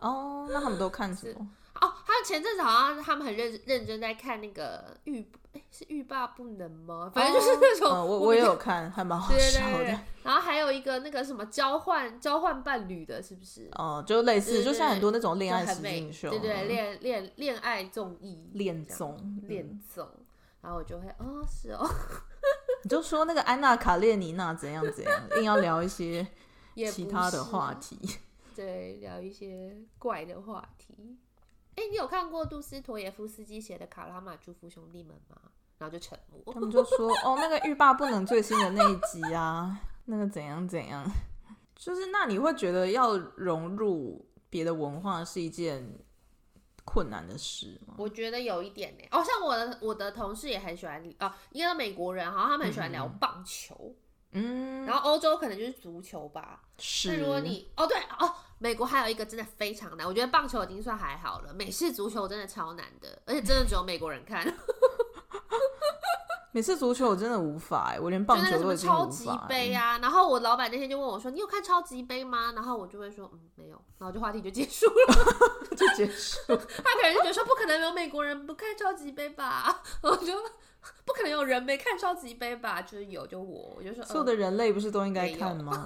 [0.01, 1.49] 哦，那他们都看什么？
[1.81, 5.27] 哦，他们前阵子好像他们很认认真在看那个欲。
[5.71, 7.11] 是欲罢不能吗？
[7.15, 9.85] 反正就是那种，我我也有看，还蛮好笑的。
[10.23, 13.67] 然后还有一个那个什么交换交换伴侣的，是不是？
[13.73, 20.07] 哦，就类似，就像很多那种恋爱实境秀，对对，恋恋恋爱综艺，恋综恋综。
[20.61, 21.89] 然后我就会，哦，是哦，
[22.85, 26.27] 你就说那个安娜卡列尼娜怎样怎样，硬要聊一些
[26.93, 27.99] 其他的话题，
[28.55, 31.17] 对，聊一些怪的话题。
[31.77, 35.41] 哎，你有看过杜斯妥耶夫斯基写的《卡拉马朱夫兄弟们》吗？
[35.79, 36.55] 然后就沉默。
[36.55, 41.07] 他们就说：“哦，那个欲罢不能最新的那一集啊，那个怎样怎样，
[41.75, 45.87] 就是那你会觉得要融入别的文化是一件
[46.87, 49.05] 困难的事吗？”我觉得有一点呢。
[49.11, 53.75] 哦，像我的我的同事也很喜欢哦，一个美国人，好像他们很喜欢聊棒球。
[53.79, 53.95] 嗯，
[54.87, 56.63] 然后欧洲可能就是足球吧。
[56.79, 57.11] 是。
[57.11, 64.45] 那如果你哦对哦，美国还有一个真的非常难，我觉得棒球已经算还好了，美式足球真的超难的，而且真的只有美国人看。
[66.57, 69.05] 美式足球我真的无法哎，我连棒球都已经无法。
[69.05, 69.99] 超级杯啊！
[70.01, 75.15] 然后我老板那天就问我说：“你有看超级杯吗？”然后我就会说：“嗯，没有。”然后就话题就结束了，
[75.77, 76.41] 就结束。
[76.49, 80.33] 他可能就觉得说：“不可能有美国人不看超级杯吧？” 我就
[81.05, 82.81] 不可能有人没看超级杯吧？
[82.81, 85.85] 就是有，就我，我就说：“所有的人类不是都应该看吗？”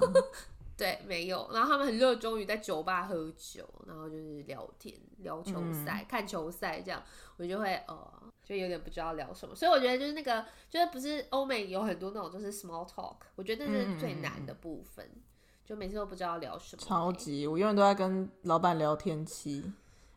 [0.77, 1.49] 对，没有。
[1.51, 7.03] 然后他们很热衷于在酒吧喝酒，然后就是聊天、聊球赛、嗯、看球赛这样，
[7.35, 8.13] 我就会呃。
[8.51, 15.21] 就有点不知道聊什么，所以我觉得就是那个，就是不是欧美有很多那种就是 small talk，我觉得那是最难的部分，嗯、
[15.63, 16.81] 就每次都不知道聊什么。
[16.83, 19.71] 超级，我永远都在跟老板聊天气，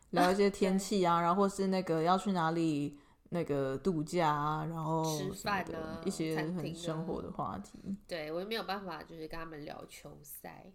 [0.09, 7.79] 聊一些天 气啊，然后或是那个要去哪里那个度假啊，然后吃饭的一些很生活的话题。
[8.05, 10.73] 对，我就没有办法就是跟他们聊球赛，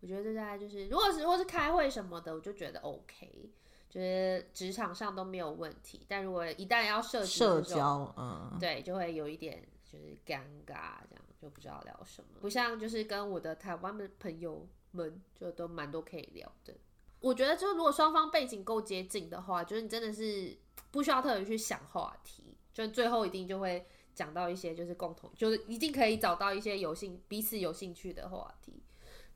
[0.00, 3.52] 我觉得这大概就是，如果是或是开会什么的，我就觉得 OK。
[3.88, 12.28] 就是职场上都没有问题，但如果一旦要涉及社交，嗯，对，就会有一点就是尴尬，这样就不知道聊什么。
[12.40, 16.74] 不像就是跟我的台湾的朋友们，就都蛮多可以聊的。
[17.20, 20.56] 我觉得，就如果双方背景够接近的话，就是你真的是
[20.90, 28.82] 不需要特别去想话题，就最后一定就会讲到一些就是共同，就是一定可以找到一些有兴彼此有兴趣的话题。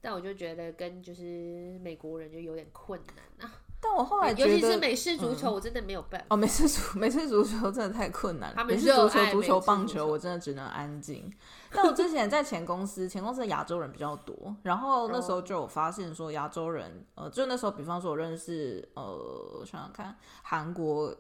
[0.03, 3.55] 但我就觉得跟就是美国人就有点困难啊。
[3.83, 6.27] 但我后来觉得，尤其是美式足球，我真的没有办法。
[6.31, 8.65] 哦，美式足美式足球真的太困难了。
[8.65, 11.33] 美式足球、足球、棒球，我真的只能安静。
[11.73, 21.17] 但我之前在前公司，前公司的亚洲人比较多，然后那时候就有发现说，亚洲人，呃，就那时候，比方说我认识，呃，我想想看，韩国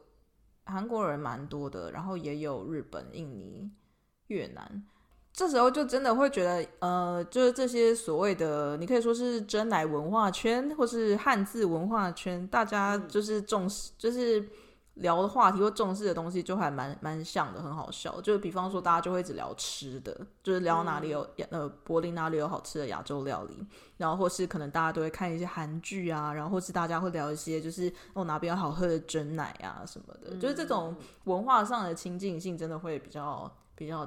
[0.64, 3.70] 韩国人蛮多的，然后也有日本、印尼、
[4.27, 4.85] 越南。
[5.32, 14.46] 这时候就真的会觉得，呃，就是这些所谓的，你可以说是真奶文化圈，或是汉字文化圈，大家就是重视，就是
[14.94, 18.20] 聊的话题或重视的东西就还蛮蛮像的，很好笑。
[18.20, 23.66] 就是比方说，大家就会一直聊吃的，就是聊哪里有、嗯、呃柏林哪里有好吃的亚洲料理，
[23.96, 34.06] 然后或是可能大家都会看一些韩剧啊，然后或是大家会聊一些就是哦哪边有好喝的真奶啊什么的，嗯、就是这种文化上的亲近性真的会比较比较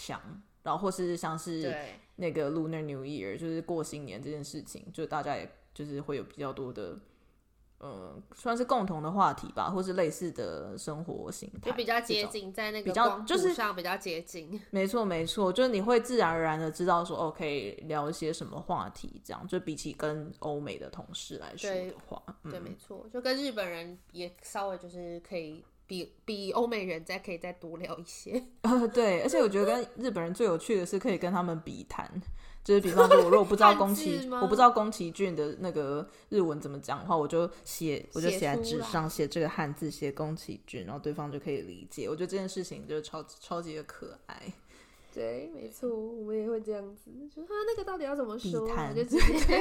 [0.00, 0.20] 强。
[0.62, 1.74] 然后或是像是
[2.16, 6.98] 那个 Lunar New Year，就是过新年这件事情，就大家也就是会有比较多的。
[7.82, 14.60] 嗯，算是共同的话题吧，或是类似的生活形态，就比较接近，在那个比较就是上比较接近。
[14.68, 28.40] 没错，没错，就是你会自然而然的知道说，哦，可以聊一些什么话题，这样就比起跟欧美的同事来说的话，对，嗯、对没错，就跟日本人也稍微就是可以比比欧美人再可以再多聊一些。
[28.60, 32.08] 呃， 对，而且我觉得跟日本人最有趣的是可以跟他们比谈。
[32.62, 42.08] 就是比方说，我如果不知道宫崎，我不知道宫崎骏的那个日文怎么讲的话，我就写，我就写在纸上，写这个汉字，写宫崎骏，然后对方就可以理解。
[42.08, 44.40] 我觉得这件事情就是超超级的可爱。
[45.12, 48.68] 对，没错，我们也会这样子，就他那个到底要怎么说？
[48.68, 49.56] 谈就直接，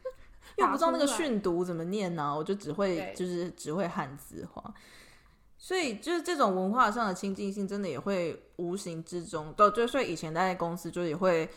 [0.56, 4.72] 因为我不知道那个训读怎么念呢、啊，我就只会就是只会汉字化。
[5.58, 11.48] 所以就是这种文化上的亲近性，真的也会无形之中，对，就所以以前待在公司就也会。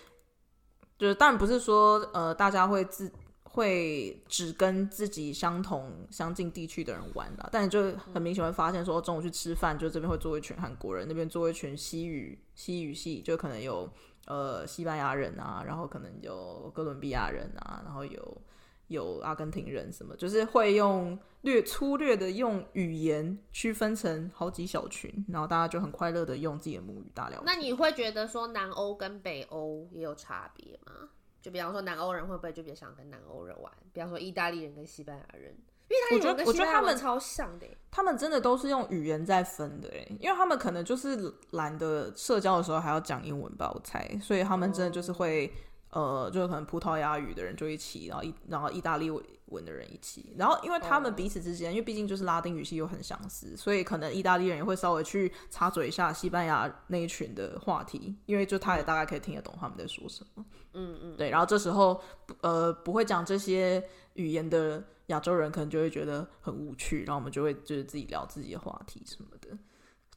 [0.98, 3.10] 就是，当然不是说，呃，大家会自
[3.44, 13.90] 会只跟自己相同相近地区的人玩啦，但你就很明显会发现，说中午去吃饭，就这边会坐一群韩国人，那边坐一群西语西语系，就可能有
[14.26, 18.42] 呃西班牙人啊，然后可能有哥伦比亚人啊，然后有。
[18.90, 27.42] 有阿根廷人什么，就是会用略粗略的用语言区分成好几小群，然后大家就很快乐的用自己的母语大聊。
[27.46, 31.10] 那你会觉得说南欧跟北欧也有差别吗？
[31.42, 33.72] 就比方说南欧人会不会就比较想跟南欧人玩？
[33.94, 35.56] 比方说意大利人跟西班牙人，
[35.88, 45.54] 因为他们我觉得他们超像的，他们真的都是用语言在分的哎，因为他们可能就是懒得社交的时候还要讲英文吧，我猜，所以他们真的就是会。
[45.92, 49.10] 呃，就可能葡萄牙语的人就一起，然后意然后意大利
[49.48, 51.74] 文的人一起，然后因为他们彼此之间，oh.
[51.74, 60.46] 因为毕竟就是拉丁语系又很相似，所以可能意大利人也会稍微去插嘴一下西班牙那一群的话题，因为就他也大概可以听得懂他们在说什么。
[60.74, 62.00] 嗯嗯，对，然后这时候
[62.42, 69.58] 呃不会讲这些语言的亚洲人可能就会觉得很无趣，然后我们就会就是自己聊自己的话题什么的。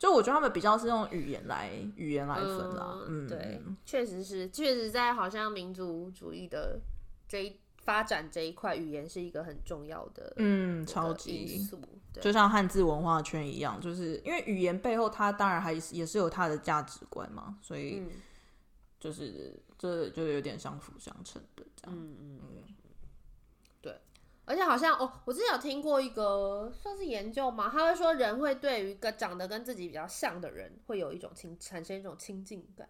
[0.03, 3.29] 就我觉得他们比较是用语言来语言来分啦，嗯，嗯。
[3.29, 6.81] 对，确实是，确实在好像民族主义的
[7.29, 11.69] 这一发展这一块，语言是一个很重要的，嗯，超级，
[12.21, 18.03] 就像汉字文化圈一样，就是因为语言背后它当然还是也是有它的价值观嘛，所以
[18.99, 22.39] 就是这就有点相辅相成的这样，嗯嗯。
[24.45, 32.89] 而且好像哦，我之前有听过一个算是研究嘛，他会说人会对于一个长得跟自己比较像的人，会有一种亲产生一种亲近感，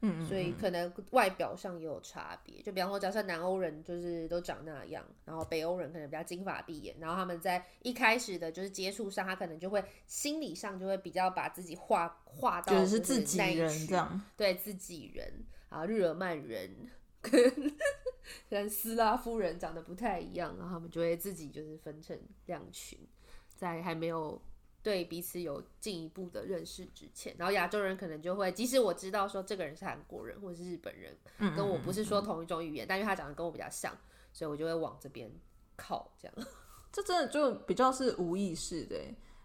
[0.00, 2.60] 嗯，嗯，嗯，所以可能外表上也有差别。
[2.62, 16.90] 就比方说，假设南欧人就是都长那样，然后北欧人可能比较金发碧眼，然后他们在一开始的就是接触上，他可能就会心理上就会比较把自己画画到就是自己人这样，对自己人啊，日耳曼人。
[17.20, 17.72] 跟
[18.48, 22.98] 跟斯拉夫人长得不太一样，然后他们就会自己就是分成两群，
[23.54, 24.40] 在还没有
[24.82, 31.16] 对彼此有进一步的认识之前，然后亚洲人可能就会，即使我知道说这个人是韩国人或者是日本人，
[31.56, 33.96] 跟我不是说同一种语言，但因为他长得跟我比较像，
[34.32, 35.30] 所以我就会往这边
[35.76, 36.48] 靠，这样。
[36.92, 39.00] 这真的就比较是无意识的。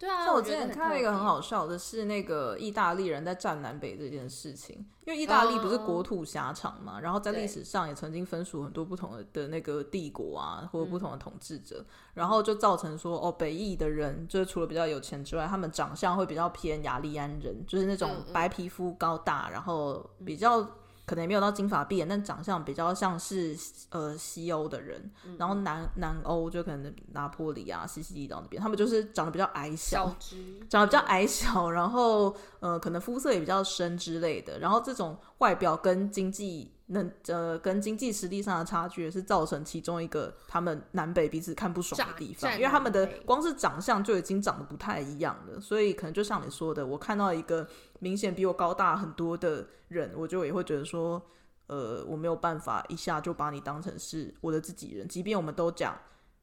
[0.05, 20.63] 对啊，那我之前看到一个很好笑的是，那个意大利人在占南北这件事情，因为意大利不是国土狭长嘛，然后在历史上也曾经分属很多不同的的那个帝国啊，或者不同的统治者，然后就造成说，哦，北意的人就是除了比较有钱之外，他们长相会比较偏雅利安人，就是那种白皮肤、高大，然后比较。
[21.05, 23.55] 可能也没有到金发碧眼，但长相比较像是
[23.89, 30.37] 呃西欧的人，嗯、然后南南欧就可能拿坡里啊、西西里岛那边，他们就是长得比较矮小，小
[30.67, 36.71] 长得比较矮小，然后呃可能肤色也比较深之类的，然后这种外表跟经济。
[36.87, 51.19] 能呃，跟经济实力上的差距也是造成其中一个他们南北彼此看不爽的地方，因为他们的光是长相就已经长得不太一样了，所以可能就像你说的，我看到一个明显比我高大很多的人，我就也会觉得说，
[51.65, 55.97] 呃，我没有办法一下就把你当成是我的自己人，即便我们都讲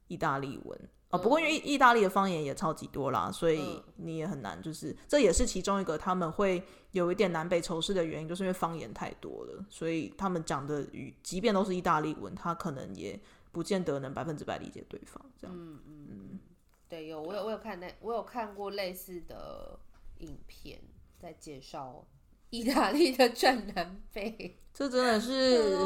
[0.08, 0.76] 意大利文。
[1.12, 13.20] 哦，不过因为意大利的方言也超级多啦，所以你也很难，就是这也是其中一个他们会有一点南北仇视的原因，就是因为方言太多了，所以他们讲的语，即便都是意大利文，他可能也
[13.52, 15.22] 不见得能百分之百理解对方。
[15.38, 16.40] 这样，嗯嗯，
[16.88, 19.78] 对，有我有我有看那我有看过类似的
[20.20, 20.80] 影片，
[21.18, 22.06] 在介绍
[22.48, 25.76] 意大利的 战南北，这真的是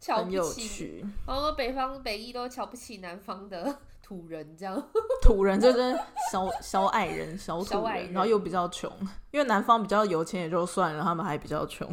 [0.14, 1.02] 很有趣。
[1.26, 4.82] 然后北方北义都瞧不起南方的土人，这样
[5.20, 5.94] 土人就真
[6.32, 8.90] 小小矮人、小土人，人然后又比较穷，
[9.30, 11.86] 因为南方比较有钱也就算了，他们还比较穷，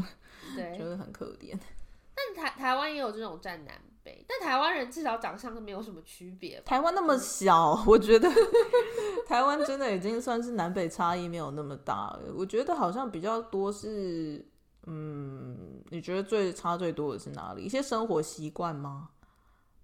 [0.56, 1.54] 对，就是很可怜。
[2.16, 4.26] 但台台湾也有这种占南北。
[4.30, 6.62] 但台湾人至少长相都没有什么区别。
[6.62, 8.30] 台湾那么小，我觉得
[9.28, 12.22] 台湾真的已经算是南北差异没有那么大了。
[12.38, 14.48] 我觉得好像比较多是，
[14.86, 17.64] 嗯，你觉得最差最多的是哪里？
[17.64, 19.10] 一些生活习惯吗？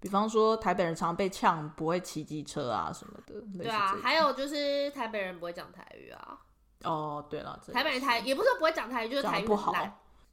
[0.02, 3.34] 比方说台北人常被呛不会骑机车啊什么的。
[3.56, 6.40] 对啊，还有就是台北人不会讲台语啊。
[6.82, 9.72] 哦，对了，台北人台也不是说不会讲台语，就是台语不好。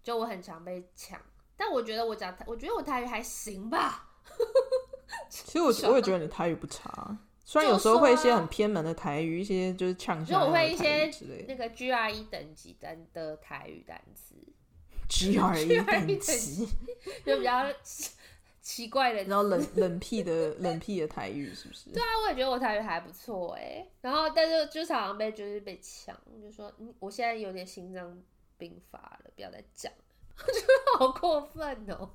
[0.02, 1.22] 就我很常被呛。
[1.56, 4.10] 但我觉得我讲台，我觉得我台语还行吧。
[5.30, 10.26] 其实我我也觉得你台语不差，虽然有时候会一些很偏门的台语，一些就是呛。
[10.26, 11.12] 就我会一些
[11.48, 14.36] 那个 GRE 等级单的台语单词
[15.08, 16.68] ，GRE 等级
[17.24, 17.66] 就比较
[18.70, 21.90] 奇怪的，然后冷冷僻的冷僻的台语是不是？
[21.90, 23.84] 对啊，我也觉得我台语还不错哎。
[24.00, 28.16] 然后但是就常常被就是被抢，就说嗯，我现在有点心脏
[28.60, 29.92] 病发了，不要再讲。
[30.38, 32.12] 我觉得好过分哦、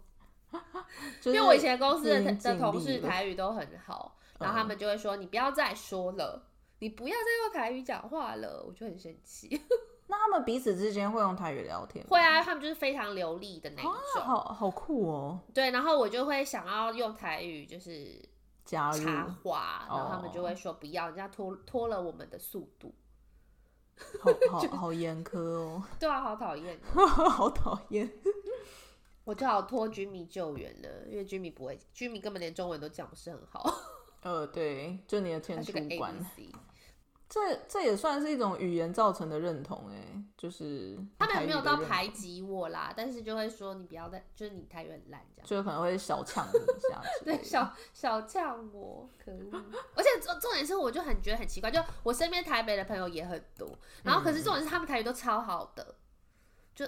[0.53, 0.85] 喔，
[1.27, 6.47] 因为我以前公司的的同事台语都很好，然后他们就会说：“你不要再说了，
[6.79, 9.61] 你不要再用台语讲话了。”我就很生气。
[10.07, 12.09] 那他们彼此之间会用台语聊天吗？
[12.11, 15.41] 会啊，他们就是非常流利的那一种，啊、好好酷哦。
[15.53, 18.21] 对，然后我就会想要用台语，就是
[18.65, 22.95] 加入插话，然后他们就会说：“不要，人家拖拖了我们的速度。”
[24.21, 25.83] 好 好好严苛哦！
[26.01, 26.79] 对啊，好讨厌，
[27.31, 28.11] 好讨厌！
[29.25, 33.73] 我就好托居民救援了，因为居民不会，居民根本连中文都讲不是很好。
[34.23, 36.15] 呃，对，就你的天主观。
[37.35, 49.51] 这这也算是一种语言造成的认同哎，就是他们也没有到排挤我啦，但是就会说你不要再，就是你台语很烂这样，就可能会小呛你一下， 对，小小呛我，可恶！
[49.97, 55.97] 而且重重点是，我就很觉得很奇怪，就我身边台北的朋友也很多，然后可是重点是他们台语都超好的，
[56.73, 56.87] 就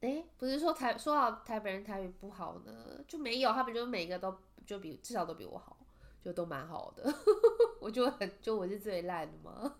[0.00, 2.72] 哎，不是说台说好台北人台语不好呢，
[3.08, 5.76] 就没有，他们就每个都就比至少都比我好。
[6.22, 7.12] 就都蛮好的，
[7.80, 9.74] 我就很就我是最烂的嘛。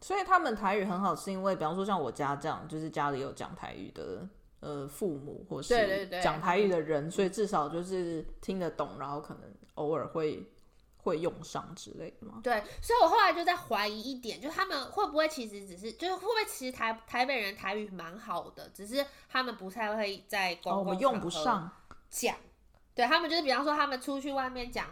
[0.00, 9.42] 所以他们台语很好，是因为比方说像我家这样，就是家里有讲台语的呃父母，或是讲台语的人，所以至少就是听得懂，然后可能
[9.74, 10.50] 偶尔会
[10.96, 12.40] 会用上之类的嘛。
[12.42, 20.84] 对，所以我后来就在怀疑一点，就他们会不会其实只是，就是会不会其实台台北人台语蛮好的，只是他们不太会在公共场合讲。
[20.84, 21.70] 哦，我们用不上
[22.10, 22.36] 讲。
[22.94, 24.86] 对，他们就是比方说他们出去外面讲。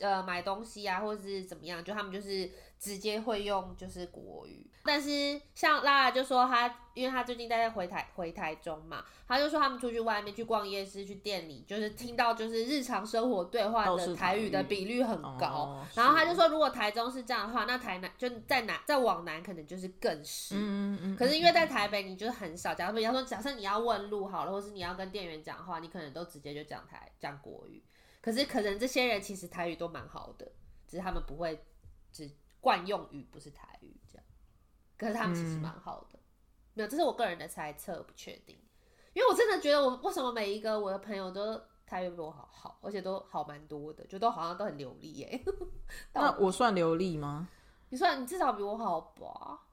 [0.00, 4.66] 呃，买东西啊，或者是怎么样，就他们就是直接会用就是国语。
[4.82, 15.46] 但是像拉拉就说他，因为他最近在回台回台中嘛，他就说他们出去外面去逛夜市、去店里，就是听到就是日常生活对话的台语的比率很高。
[15.46, 20.54] 哦、然后他就说，如果台中是这样的话，那台南就在南再往南可能就是更是。
[20.56, 21.16] 嗯嗯。
[21.16, 22.74] 可是因为在台北，你就是很少。
[22.74, 27.82] 假如比方说，假设你要问路好了，或是你要跟店员讲话，你可能都直接就讲台讲国语。
[28.20, 30.50] 可是可能这些人其实台语都蛮好的，
[30.86, 31.64] 只是他们不会
[32.12, 32.30] 只
[32.60, 34.24] 惯用语不是台语这样。
[34.98, 36.22] 可是他们其实蛮好的，嗯、
[36.74, 38.58] 没有，这是我个人的猜测，不确定。
[39.12, 45.44] 因为我真的觉得我为什么每一个我的朋友都台语比我好好，而且都好蛮多的，就都好像都很流利耶。
[46.14, 47.48] 那我算流利吗？
[47.88, 49.66] 你算你至少比我好吧？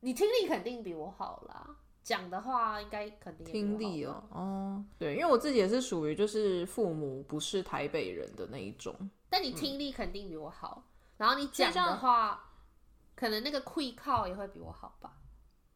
[0.00, 1.76] 你听力肯定比我好啦。
[2.08, 8.94] 讲的话应该肯定听力哦，哦，对，因为我自己也是属于就是父母不是台北人的那一种，
[9.28, 12.42] 但你听力肯定比我好，嗯、然后你讲的话，
[13.14, 15.18] 可能那个会靠也会比我好吧。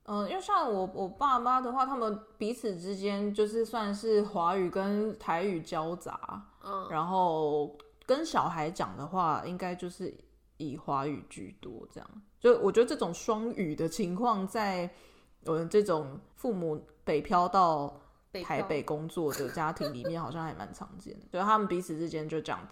[0.04, 10.10] 嗯，因为像我我爸妈的话，他们彼此之间就是算是华语跟台语交杂，嗯，然后跟小孩讲的话，应该就是
[10.56, 14.90] 以华语居多，这样，就我觉得这种双语的情况在。
[15.44, 18.00] 我们这种父母北漂到
[18.44, 21.26] 台北工作的家庭里面，好像还蛮常见的。
[21.32, 22.66] 就他们彼此之间就讲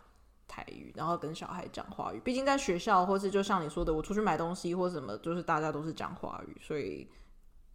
[0.49, 2.21] 台语，然后跟小孩讲华语。
[2.21, 7.09] 毕竟在学校，或是就像你说的，我出去买东西或什么，就是大家都是讲华语，所以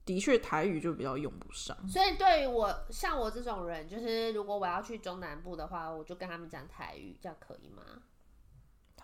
[0.04, 1.76] 的确台语就比较用不上。
[1.88, 7.84] 所以对于我像我这种人，就是如果我要去中南部的话，我就跟他们讲台语，这样可以吗？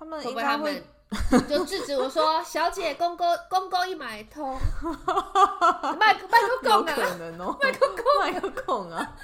[0.01, 0.83] 他们应该会。
[1.47, 4.57] 就制止我说：“小姐，公公公公一买通，
[5.99, 9.15] 卖卖个公啊，可能哦，卖个公麦克公啊。”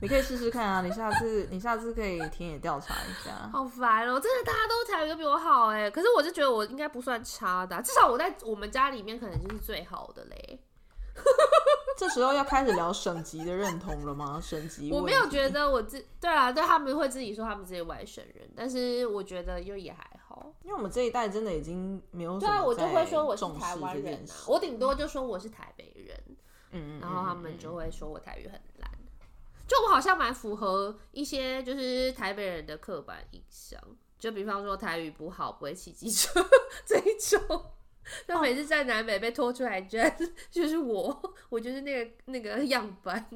[0.00, 0.80] 你可以试试看啊！
[0.80, 3.50] 你下次你下次可以田野调查一下。
[3.52, 4.20] 好烦哦、喔！
[4.20, 10.62] 真的大家都台语都比我好哎、欸，可是我就觉得我应该不算差的、啊，至少我在我们家里面可能就是最好的嘞。
[11.98, 14.40] 这时候要开始聊省级的认同了吗？
[14.40, 14.92] 省级？
[14.92, 26.22] 我没有觉得我自对啊，对他们会自己说他们这些外省人，但是我觉得又也还好，因为我们这一代真的已经没有对啊，我就会说我是台湾人啊，我顶多就说我是台北人，
[26.70, 28.88] 嗯，然后他们就会说我台语很烂，
[29.66, 33.80] 就我好像蛮符合一些就是台北人的刻板印象，
[34.20, 36.40] 就比方说台语不好，不会骑机车
[36.86, 37.72] 这一种。
[38.26, 40.14] 那每次在南北被拖出来，居然
[40.50, 43.28] 就是我，我就是那个那个样板。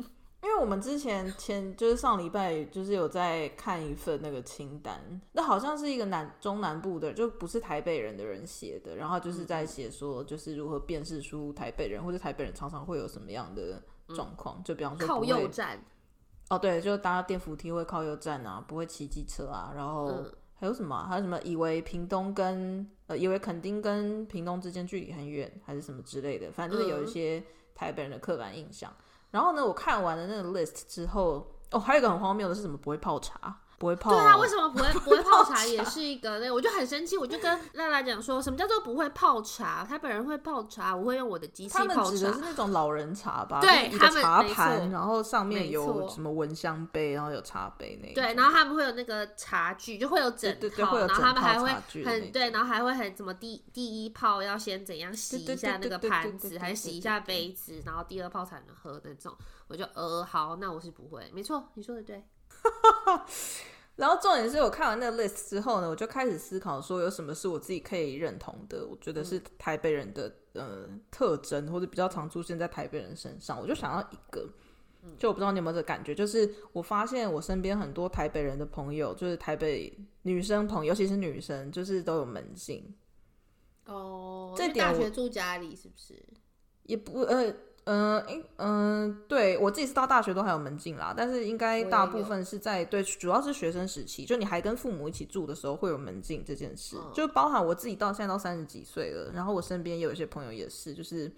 [0.42, 5.00] 因为我们之前前就是上礼拜就是有在看一份那个清单，
[5.32, 15.80] 那好像是一个南中南部的，就不是台北人的人写的，然后就是在写说就是如何辨识出台北人或者台北人常常会有什么样的状况，嗯、就比方说靠右站。
[16.50, 20.08] 哦，对，就搭电扶梯会靠右站啊，不会骑机车啊，然后。
[20.08, 21.08] 嗯还有什么、啊？
[21.08, 21.36] 还有什么？
[21.42, 26.50] 以为屏东跟呃，以为垦丁跟屏东之间距离很远，还是什么之类的？
[26.50, 27.42] 反正就是有一些
[27.74, 28.90] 台北人的刻板印象。
[28.90, 32.78] 嗯、然后呢，我看完了那个 list 之后，哦，还有一个很荒谬的是什么？
[32.78, 33.60] 不会泡茶。
[33.82, 36.38] 不会泡，对啊，为什么不会不会泡茶 也是一个？
[36.38, 39.84] 那我就很生气，我就跟娜娜讲说，什么叫做不会泡茶？
[39.84, 41.94] 他本人会泡茶，我会用我的机器泡茶。
[41.94, 43.60] 他们指的是那种老人茶吧？
[43.60, 48.14] 对，一个茶盘，然后上面有什么蚊香杯，然后有茶杯那。
[48.14, 51.68] 对，然后他们会有那个茶具，就会有整套，然后他们还会
[52.04, 59.36] 很对，然后还会很什么第第一泡要先怎样洗一下那个盘子，还洗一下杯子，然后第二泡才能喝那种。
[59.66, 62.22] 我就呃好，那我是不会，没错，你说的对。
[63.96, 73.60] 然后重点是我看完那个 list 之后呢，我就开始思考说有什么是我自己可以认同的，我觉得是台北人的呃特征，或者比较常出现在台北人身上。
[73.60, 74.48] 我就想要一个，
[75.18, 82.94] 就我不知道你有没有这感觉，就是我发现我身边很多台北人的朋友，就是台北女生朋友，尤其是女生，就是都有门禁。
[83.84, 86.14] 哦，这点大学住家里是不是？
[86.84, 87.54] 也不呃。
[87.84, 101.28] 嗯，嗯、对我自己是到大学都还有门禁啦，但是应该大部分是在对，主要是学生时期，就你还跟父母一起住的时候会有门禁这件事，就包含我自己到现在都三十几岁了，然后我身边也有一些朋友也是，就是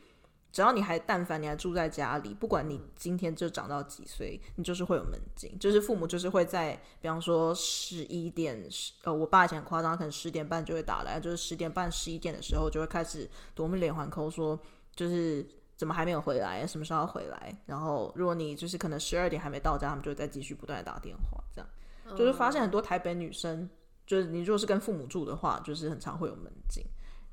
[0.53, 8.63] 只要你还但凡你还住在家里，不管你今天就长到几岁，你就是会有门禁，就是父母就是会在，比方说十一点，
[9.05, 14.61] 呃，我爸以前很夸张，可能十点半就会打来，就是十点半十一点的时候就会开始夺命连环 call 说，
[14.95, 15.47] 就是。
[15.77, 16.67] 怎么还没有回来？
[16.67, 17.57] 什么时候要回来？
[17.67, 21.69] 然后如果你就是可能十二点还没到家，他们就会再继续不断的打电话，这样、
[22.07, 23.69] 嗯、就是发现很多台北女生，
[24.07, 26.85] 就是你如果是跟父母住的话，就是很常会有门禁。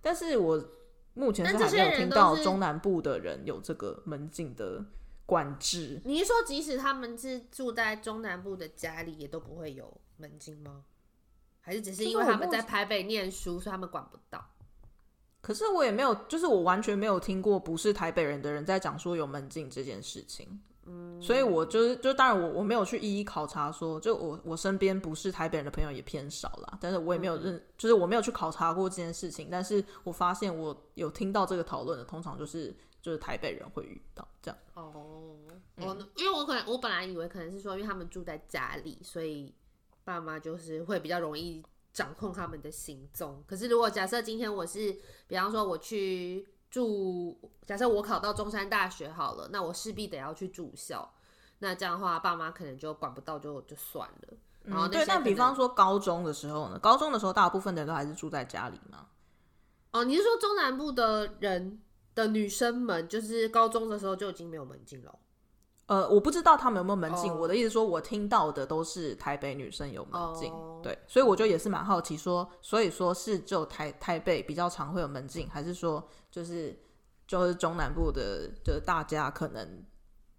[0.02, 0.64] 但是我
[1.14, 4.84] 目前是还没有听到中南部的人有这个门禁的
[5.26, 6.02] 管制。
[6.06, 10.84] 你是说即使他们是住在中南部的家里，也都不会有门禁吗？
[11.60, 14.44] 还是只是因为他们在台北念书，所以他们管不到？
[15.42, 20.62] 可是我也没有，就是我完全没有听过不是台北人的人在讲说有门禁这件事情。
[20.86, 29.48] 嗯，所以我就是，就当然我我没有去一一考察说，就我我身边不是台北人的朋友也偏少啦，但是我也没有认，嗯、就是我没有去考察过这件事情。
[29.52, 34.58] 但是我发现我有听到这个讨论的，通常就是就是台北人会遇到这样。
[34.74, 34.92] 哦，
[35.78, 39.54] 我、嗯、因为我可能我本来以为可能是说，因为他们住在家里，所以
[40.04, 41.64] 爸妈就是会比较容易。
[41.94, 43.44] 掌控他们的行踪。
[43.48, 44.96] 可是，如果假设今天我是，
[45.28, 51.14] 比方说我去住，假设我考到中山大学好了，那我势必得要去住校。
[51.60, 54.38] 那这样的话，爸妈可能就管不到就，就就算了。
[54.64, 56.80] 然后对，那比方说高中的时候呢？
[56.80, 59.08] 高中的时候，大部分的人都还是住在家里吗？
[59.92, 61.82] 哦，你是说中南部的人
[62.16, 65.20] 的女生们，就是高中的时候就已经没有门禁了？
[65.92, 67.30] 呃，我不知道他们有没有门禁。
[67.30, 67.42] Oh.
[67.42, 70.82] 我的意思说，我听到的都是台北女生有门禁，oh.
[70.82, 76.80] 对，所以我就也是蛮好奇说，所以说是就台台北比较常会有门禁，还是说就是
[77.28, 79.84] 就是中南部的，就是大家可能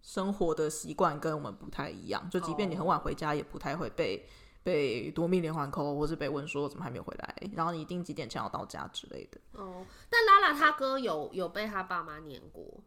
[0.00, 4.26] 生活的习惯跟我们不太一样，就即便你很晚回家，也不太会被、oh.
[4.62, 9.38] 被夺命连环 call，或是被问说怎么还没有回来，然后你一定几点前要到家之类的。
[9.60, 9.86] 哦，oh.
[10.08, 12.82] 但拉拉他哥有有被他爸妈撵过。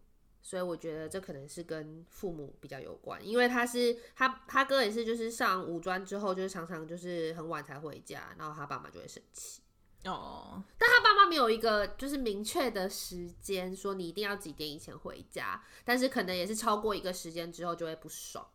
[0.46, 9.64] 所以我觉得这可能是跟父母比较有关，因为他是他他哥也是，就是上五专之后，就是常常就是很晚才回家，然后他爸妈就会生气
[10.04, 10.52] 哦。
[10.54, 10.64] Oh.
[10.78, 18.48] 但他爸妈没有一个就是明确的时间说你一定要几点以前回家，但是可能也是超过一个时间之后就会不爽，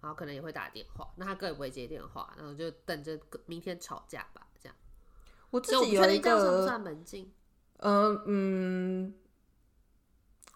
[0.00, 3.16] 然后可能也会打电话，那他哥也不会接电话，然后就等着
[3.46, 4.74] 明天吵架吧，这样。
[5.50, 7.32] 我自己有一个，这样算不算门禁？
[7.76, 9.14] 呃嗯。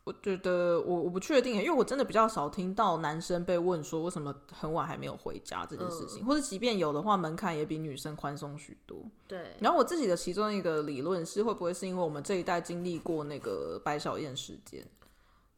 [0.04, 8.98] 我觉得我我不确定，因为我真的比较少听到男生被问说为什么很晚还没有回家这件事情，嗯、或者即便有的话，门槛也比女生宽松许多。
[9.28, 9.54] 对。
[9.60, 14.84] 然后我自己的其中一个理论是，会不会是因为我们这一代经历过那个白小燕事件，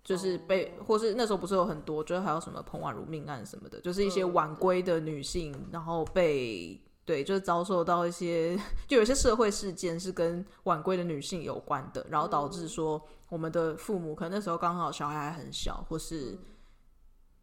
[0.03, 6.79] 就是被，哦、或是那时候不是有很多，就是还有什么彭婉如命案什么的，就是一些晚归的女性，嗯、然后被。
[7.07, 12.99] 对，就是遭受到一些， 就有一些社会事件是跟晚归的女性有关的，然后导致说
[13.35, 16.39] 我们的父母可能那时候刚好小孩还很小，或是、嗯、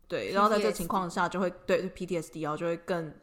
[0.07, 3.13] 对，然后在这情况下就会对 PTSD，然后就会更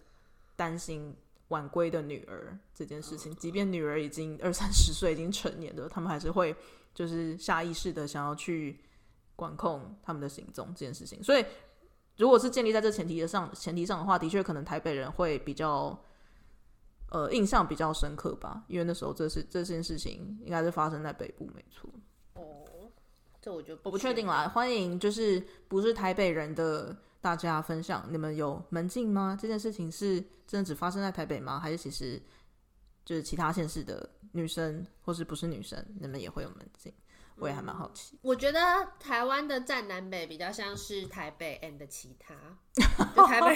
[0.54, 1.16] 担心
[1.48, 6.54] 晚归的女儿这件事情，即便女儿已经二三十岁，已经成年了，他们还是会
[6.92, 8.78] 就是下意识的想要去
[9.34, 11.24] 管控他们的行踪这件事情。
[11.24, 11.44] 所以，
[12.18, 15.98] 如果是建立在这前提的上前提上的话，的确可能台北人会比较。
[17.10, 21.88] 呃，印象比较深刻吧，因为那时候这是这件事情应该是发生在北部，没错。
[22.38, 22.90] 哦，
[23.40, 24.48] 这我就不我不确定啦。
[24.48, 29.36] 欢迎就是不是台北人的大家分享，你们有门禁吗？
[29.40, 31.58] 这件事情是真的只发生在台北吗？
[31.58, 32.20] 还是其实
[33.04, 36.92] 就是其他县市的女生或是不是女生，你们也会有门禁？
[37.40, 38.18] 我也还蛮好奇、嗯。
[38.22, 38.60] 我觉得
[38.98, 42.34] 台湾的站南北比较像是台北 and 其他，
[43.14, 43.54] 就台北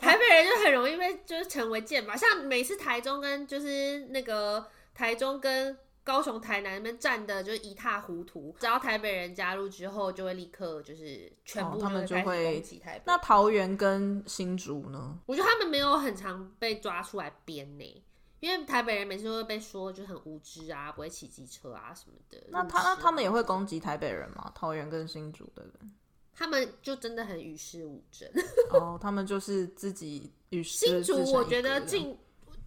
[0.00, 13.02] 台北人就很容易被就是成为剑吧，像每次台中跟就是那个台中跟高雄台南那边占的就是一塌糊涂，只要台北人加入之后，就会立刻就是全部、哦、他们就会攻击台北。
[13.06, 15.18] 那桃园跟新竹呢？
[15.26, 18.04] 我觉得他们没有很常被抓出来编呢。
[18.40, 22.42] 因为台北人每次都会被说就很无知啊，不会骑机车啊什么的。
[22.48, 24.50] 那他那他们也会攻击台北人吗？
[24.54, 25.92] 桃园跟新竹的人，
[26.34, 28.26] 他们就真的很与世无争。
[28.72, 30.86] 哦，他们就是自己与世。
[30.86, 32.16] 新竹我觉得进。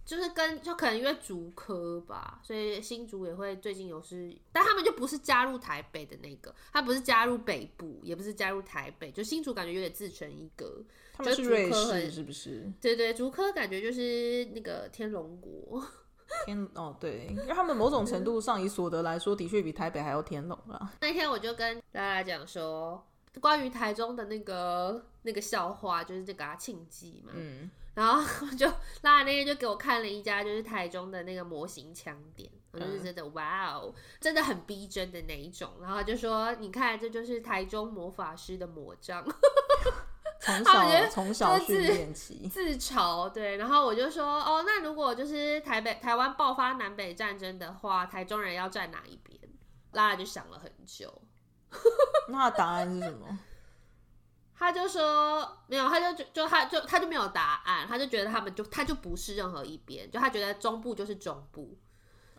[0.04, 10.82] 就是跟就可能因为竹科吧，所以新竹也会最近有是，但他们就不是加入台北的那个，他不是加入北部，也不是加入台北，就新竹感觉有点自成一格。
[11.12, 12.70] 他们是瑞士是不是？
[12.80, 15.82] 对对，竹科感觉就是那个天龙国。
[16.46, 20.92] 天哦，对，因为他们某种程度上以所得来说，的确比台北还要天龙啊。
[21.00, 23.06] 那天我就跟大家讲说，
[23.40, 27.70] 关于台中的那个那个笑话，就是这个啊庆记嘛，嗯。
[27.94, 28.22] 然后
[28.58, 28.66] 就
[29.02, 35.70] 拉那天就给我看了一家就是台中的那个模型枪店，我就是真的、嗯、哇哦，真的很逼真的那一种。
[35.80, 39.24] 然后就说你看这就是台中魔法师的魔杖，
[40.40, 43.56] 从小从小训练起自嘲对。
[43.56, 49.40] 然后我就说哦，那如果就是台北台湾爆发南北战争的话，台中人要站哪一边？
[49.92, 51.22] 拉拉就想了很久，
[52.26, 53.38] 那答案是什么？
[54.64, 61.76] 他就说没有，他就就就他就他就没有答案，他就觉得他们就他就不是任何一边，就他觉得中部就是中部，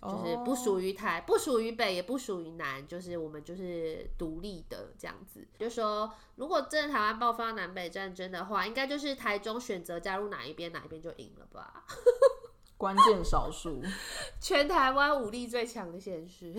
[0.02, 5.48] 就是不属于台，不属于北，也不属于南，就是我们就是独立的这样子。
[5.60, 11.86] 就说如果真的台湾爆发南北战争的话，应该就是台中选择加入哪一边，哪一边就赢了吧？
[12.76, 13.82] 关键少数，
[14.42, 16.54] 全台湾武力最强的县市。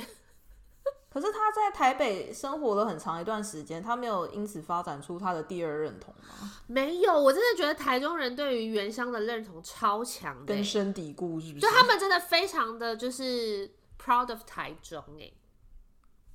[1.17, 6.53] 可是他在台北生活了很长一段时间，他没有因此发展出他的第二认同吗？
[6.67, 11.61] 没有，我真的觉得台中人对于原乡的认同超强，根深蒂固，是不是？
[11.61, 13.67] 就他们真的非常的就是
[13.99, 15.33] proud of 台中，哎，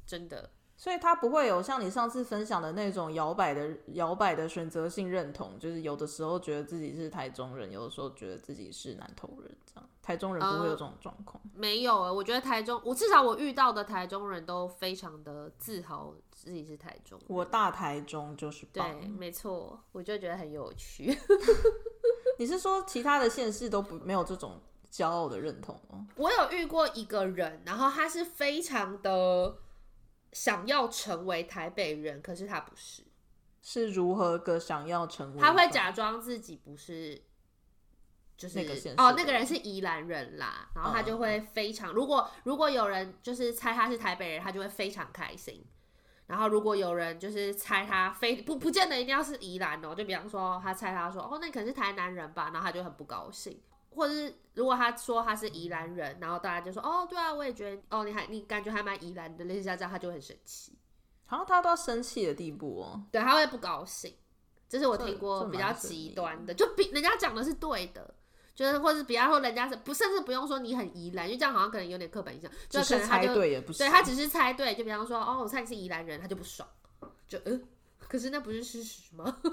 [0.07, 0.49] 真的。
[0.81, 9.87] 所以他不会有像你上次分享的那种摇摆的摇摆的选择性认同，就是有的时候觉得自己是台中人，有的时候觉得自己是南投人，这样。
[10.01, 11.39] 台中人不会有这种状况。
[11.43, 17.19] 呃，没有诶，我觉得台中，我至少我遇到的台中人都非常的自豪自己是台中。
[17.27, 18.99] 我大台中就是棒。
[18.99, 21.15] 对，没错，我就觉得很有趣。
[22.39, 24.59] 你是说其他的县市都不没有这种
[24.91, 26.07] 骄傲的认同吗？
[26.15, 29.57] 我有遇过一个人，然后他是非常的。
[30.31, 33.03] 想要成为台北人，可是他不是。
[33.61, 35.39] 是如何个想要成为？
[35.39, 37.21] 他会假装自己不是，
[38.35, 41.93] 就是那个哦，那个人是宜兰人啦，然后他就会非常。
[41.93, 45.63] 如果如果有人就是猜他是台北人，他就会非常开心。
[46.27, 53.61] 然后如果有人就是猜他非不不见得一定要是宜兰哦，就比方说他猜他说哦，那可能是台南人吧，然后他就很不高兴。
[53.91, 60.77] 或者是如果他说他是宜兰人，然后大家就说哦，对啊，我也觉得哦，你还你感觉还蛮宜兰的，类似像这样，他就很生气，
[61.25, 63.03] 好像他到生气的地步哦。
[63.11, 64.15] 对，他会不高兴，
[64.67, 68.13] 这是我听过比较极端的，就比人家讲的是对的，
[68.55, 76.67] 就是或者比方说人家是不，甚至不用说你很宜兰，因为这样好像可能有点刻板印象，就可能他就猜对也不对，他只是猜对，就比方说哦，我猜你是宜兰人，他就不爽，
[77.27, 77.59] 就嗯、
[77.99, 79.41] 呃，可是那不是事实吗？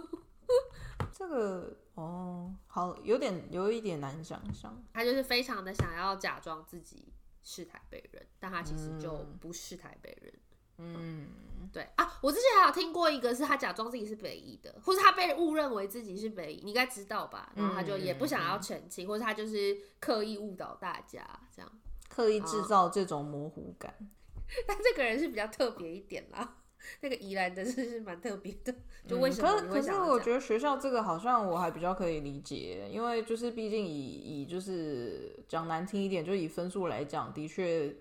[1.13, 4.81] 这个哦，好，有点有一点难想象。
[4.93, 10.33] 他就是非常的想要假装自己是台北人，但他其实就不是台北人。
[10.81, 11.27] 嗯，
[11.73, 17.53] 对啊，我之前还有听过一个是他假装自己是北医的，或是他被误认为自己是北医，你应该知道吧？
[17.57, 21.73] 然后他就也不想要澄清，嗯、或者他就是刻意误导大家，这样
[22.09, 23.93] 刻意制造这种模糊感。
[24.69, 26.57] 但这个人是比较特别一点啦，
[27.01, 28.75] 那个宜兰的真是蛮特别的。
[29.07, 29.69] 就为什么、嗯？
[29.69, 37.95] 可是可是我觉得学校这个好像我还比较可以理解，因为就是毕竟以以就是讲难听一点，就以分数来讲，的确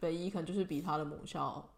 [0.00, 1.68] 北一可能就是比他的母校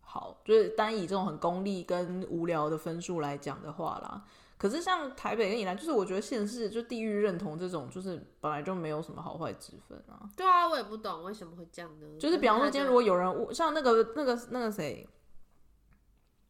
[0.00, 4.24] 好，就是单以这种很功利跟无聊的分数来讲的话啦。
[4.58, 10.28] 可是像台北跟宜兰，就是我觉得县市就地域认同这种，就是本来就没有什么好坏之分啊。
[10.36, 12.06] 对啊，我也不懂为什么会这样呢？
[12.16, 15.08] 就是比方说，今天如果有人像那个那个那个谁，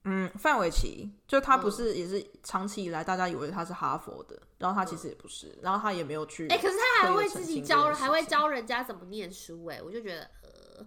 [0.04, 6.48] 嗯，范玮琪，就他不是也是长期以来大家以为他是哈佛的，然后他其实也不是，然后他也没有去。
[6.48, 10.86] 哎、欸，可是他还会自己教，还会教人家怎么念书，哎，我就觉得，呃，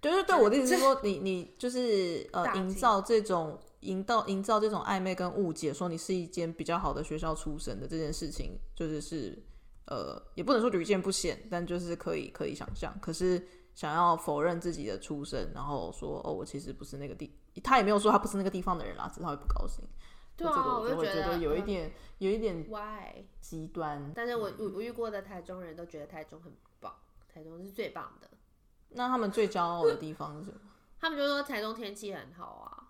[0.00, 3.58] 就是对，我的意思是说，你你就是呃，营造这种。
[3.84, 9.38] 营造营造这种暧昧跟误解，说你是一间比较好的学校出身的这件事情，就是是
[9.88, 12.98] 呃，也不能说屡见不鲜，但就是可以可以想象。
[12.98, 17.30] 可是想要否认自己的出身，然后说哦，我其实不是那个地，
[17.62, 19.84] 他也没有说他不是那个地方的人啦，只是他会不高兴。
[20.36, 24.12] 对啊，这个我觉得有一点、嗯、有一点歪极端。
[24.14, 26.92] 但是我我遇过的台中人都觉得台中很棒，
[27.32, 28.28] 台中是最棒的。
[28.90, 30.58] 那他们最骄傲的地方是什么？
[30.98, 32.83] 他们就说台中天气很好啊。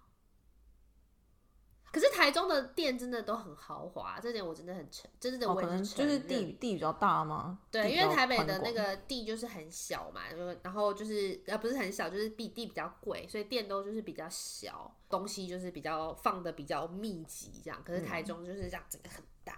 [1.95, 5.55] 可是台中的店真的都很豪华，这点我真的很承，真的我。
[5.55, 7.61] 可能就是地地比较大吗？
[7.70, 17.80] 对，因为台北的那个地就是很小嘛，就然后就是呃不是很小，就是比地比较贵，所以店都就是比较小，东西就是比较放的比较密集这样。
[17.84, 19.57] 可是台中就是这样，整个很大，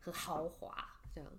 [0.00, 0.76] 很豪华
[1.14, 1.32] 这样。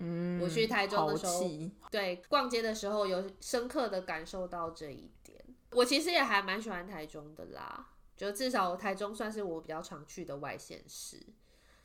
[0.00, 1.48] 嗯，我去台中的时候，
[1.92, 5.40] 对，逛街的时候有深刻的感受到这一点。
[5.70, 7.92] 我其实也还蛮喜欢台中的啦。
[8.16, 11.20] 就至少台中算是我比较常去的外县市，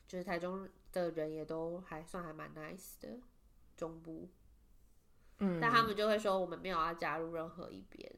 [0.07, 3.19] 就是台中的人也都还算还蛮 nice 的，
[3.75, 4.29] 中部，
[5.39, 8.11] 嗯，但他们就会说我们没有要加入任何一边，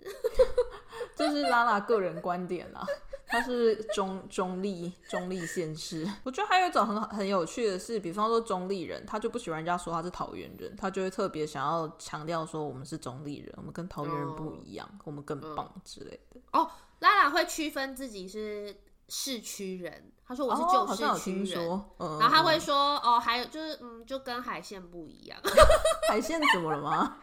[1.16, 2.86] 这是拉拉个人观点啦，
[3.28, 6.08] 他是中中立中立县市。
[6.24, 16.70] 我觉得还有一种很很有趣的是，比方说中立人，他就不喜欢人家说他是桃园人，他就会特别想要强调说我们是中立人，我们跟桃园人不一样，哦、我们更棒之类的哦。
[17.00, 18.76] 拉拉会区分自己是
[19.14, 25.38] 市区人，他说我是旧市区人，哦嗯、然后他会说哦，还有就是嗯，就跟海线不一样。
[26.10, 27.18] 海线怎么了吗？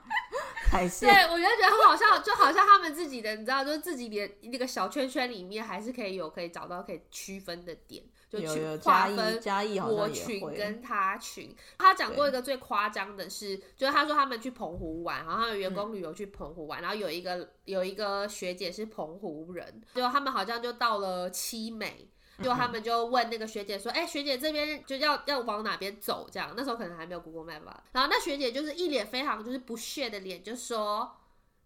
[0.71, 9.41] 对，我觉得觉得很好笑，就好像他们自己的，你知道，就是自己的那个小圈圈里面，还是可以有可以找到可以区分的点，就去划分
[9.89, 11.55] 我群跟他群。
[11.79, 22.09] 他讲过一个最夸张的是，就是他说他们去澎湖玩，然后他们员工旅游去澎湖玩，嗯、然后有一个有一个学姐是澎湖人，就他们好像就到了七美。
[22.43, 26.29] 就他们就问那个学姐说：“哎、欸，学姐这边就要要往哪边走？
[26.31, 27.83] 这样那时候可能还没有 Google Map 吧。
[27.93, 31.17] 然后那学姐就是一脸非常就是不屑的脸，就说：‘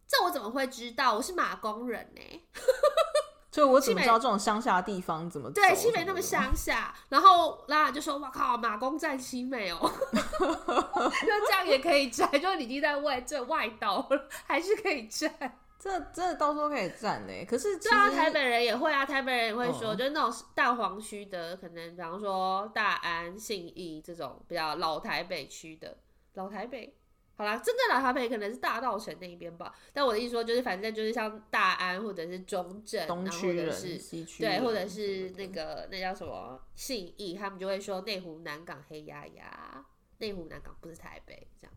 [0.08, 1.14] 这我怎么会知道？
[1.14, 2.42] 我是马工人呢、欸。’
[3.52, 5.60] 所以我怎么知道这种乡下的地方怎么走？
[5.60, 6.94] 对，西美那么乡下。
[7.10, 9.90] 然后拉拉就说：‘哇靠，马公在西美哦、喔，
[11.20, 25.98] 就这样也可以站，就你已经在外这外岛了，还是可以站。’这真的到时候可以站呢，可是对啊，台北人也会啊，台北人也会说，哦、就是那种大黄区的，可能比方说大安、信义这种比较老台北区的
[26.34, 26.94] 老台北，
[27.34, 29.74] 好啦，真的老台北可能是大道城那一边吧。
[29.92, 39.84] 但我的意思说，就是反正就是像大安或者是中正，东区人、是西区对，或者是那个那叫什么信义，他们就会说内湖南港黑压压，
[40.18, 41.74] 内湖南港不是台北这样。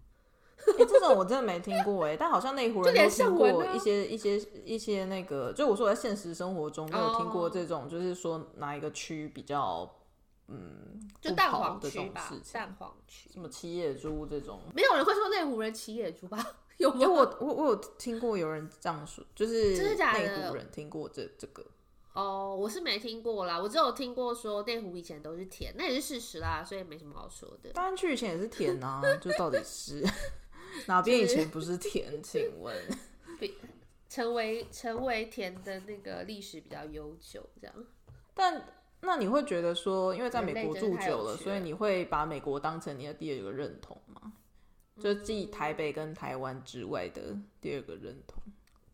[0.67, 9.89] 哎、 欸，这种我真的没听过哎，但好像内湖人都听过一些一些一些那个，就我说在现实生活中没有听过这种，就是说哪一个区比较
[10.47, 16.37] 嗯，就蛋黄区吧，蛋黄区什么骑野猪这种，没有人会说内湖人骑野猪吧？
[16.77, 17.11] 有没有？
[17.11, 20.19] 我我我有听过有人这样说，就是真的假的？
[20.19, 21.65] 内湖人听过这这个
[22.13, 27.69] 哦，我是没听过啦，我只有听过说内湖以前都是田，那也是事实啦，所以没什么好说的。
[27.73, 30.05] 当然去以前也是田啊，就到底是。
[30.87, 32.21] 哪边以前不是田？
[32.21, 32.75] 请问，
[34.09, 37.75] 成为成为田的那个历史比较悠久，这样。
[38.33, 38.67] 但
[39.01, 44.33] 那你会觉得说，因为在美国住久了，所以你会把美国当成你的第二个认同吗？
[44.99, 48.41] 就继台北跟台湾之外的第二个认同。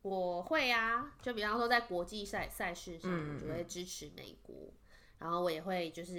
[0.01, 4.73] 我会啊，就比方说在国际赛赛事上，我就会支持美国，嗯、
[5.19, 6.13] 然后我也会就是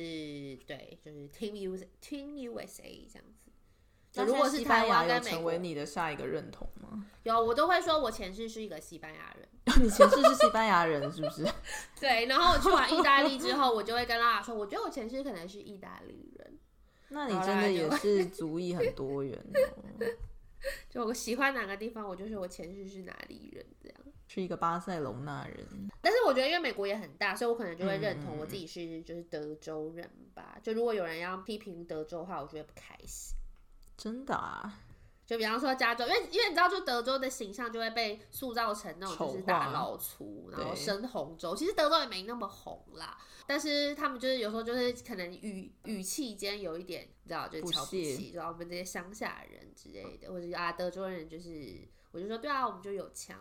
[0.67, 3.51] 对，就是 Team USA Team USA 这样子。
[4.15, 7.07] 如果是台湾跟美国，有成为你的下一个认同吗？
[7.23, 9.49] 有，我都会说我前世是一个西班牙人。
[9.81, 11.47] 你前世是西班牙人是不是？
[12.01, 16.59] 对，然后我去完意大利之后，我就会跟大家说，我觉得我前世可能是意大利人。
[17.09, 20.07] 那你真的也 是族裔很多元哦。
[20.91, 23.99] 就我喜欢哪个地方，我就是我前世是哪里人，这样。
[24.29, 25.67] 是一个巴塞隆纳人。
[26.01, 30.53] 但是我觉得，因为美国也很大，所以我可能就会认同我自己是就是德州人吧。
[30.57, 33.37] 嗯、就如果有人要批评德州的话，我觉得不开心。
[34.03, 34.81] 真的啊？
[35.25, 41.55] 就比方说加州，因为因为你知道，就德州的形象就会被塑造成那种就是大老粗，然后深红州。
[41.55, 53.39] 其实德州也没那么红啦，但是他们就是有时候就是可能语语气间有一点，你知道，就是瞧不起，然后我们这些乡下人之类的，或者是啊德州人就是，我就说对啊，我们就有枪。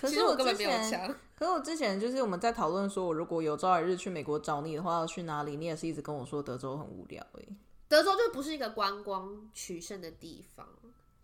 [0.00, 1.12] 可是我根本没有枪。
[1.34, 5.56] 可是我之前就是我们在讨论说，我如果有朝一日去美国找你的话，要去哪里？
[5.56, 7.48] 你也是一直跟我说德州很无聊诶。
[7.94, 10.66] 德州就不是一个观光取胜的地方。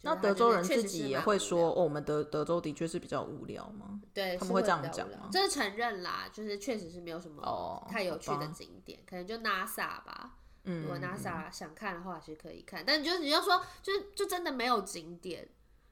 [0.03, 5.29] 那德州人自己也会说：“哦，我们德德州的确是比较无聊吗？”对，他们会这样讲吗？
[5.31, 10.39] 这是承认啦，就是确实是没有什么太有趣的景点，可能就 NASA 吧。
[10.65, 12.83] 嗯，如果 NASA 想看的话，其实可以看。
[12.87, 15.47] 但你就你要说，就是就真的没有景点，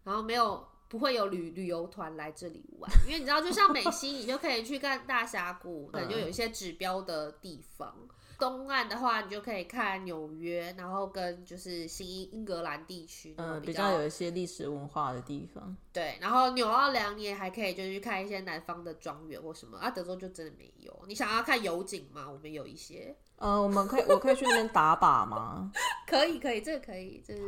[0.05, 7.95] 然后没有不会有旅旅游团来这里玩，因为你知道，就像美西，你就可以去看大峡谷，可能就有一些指标的地方。
[8.39, 15.76] 东岸的话，你就可以看纽约，然后跟就是新英英格兰地区，嗯，比较有一些历史文化的地方。
[15.93, 19.91] 对，然后纽奥良你也还可以就是去看一些南方的庄园或什么啊。
[19.91, 21.05] 德州就真的没有。
[21.09, 22.30] 你想要看油井吗？
[22.30, 23.12] 我们有一些。
[23.39, 25.72] 呃，我们可以，我可以去那边打靶吗？
[26.07, 27.43] 可以，可以，这个可以，这是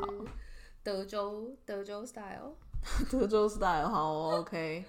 [0.82, 2.56] 德州德州 style，
[3.10, 4.84] 德州 style 好，OK，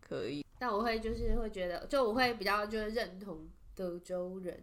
[0.00, 0.42] 可以。
[0.58, 4.58] 但我会就是会觉得，就我会比较就是认同德州人。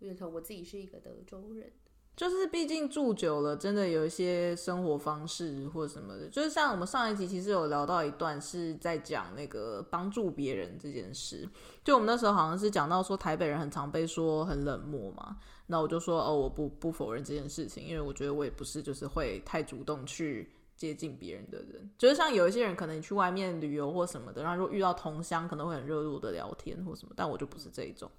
[0.00, 1.70] 认同我自己是一个德州人，
[2.16, 11.48] 就是毕竟住久了，真的有一些生活方式或什么的，就是像我们上一集其实有聊到一段是在讲那个帮助别人这件事，
[11.84, 28.10] 就我们那时候好像是讲到说台北人很常被说很冷漠嘛，那我就说哦，我不不否认这件事情，因为我觉得我也不是就是会太主动去接近别人的人，就是像有一些人可能你去外面旅游或什么的，然后如果遇到同乡可能会很热络的聊天或什么，但我就不是这一种。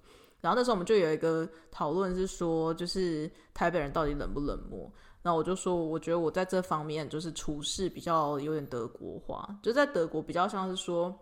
[0.42, 4.92] 然后那时候我们就有一个讨论是说，就是台北人到底冷不冷漠？
[5.22, 11.16] 然后我就说，我觉得我在这方面就是处事比较有点德国化，就在德国比较像是说，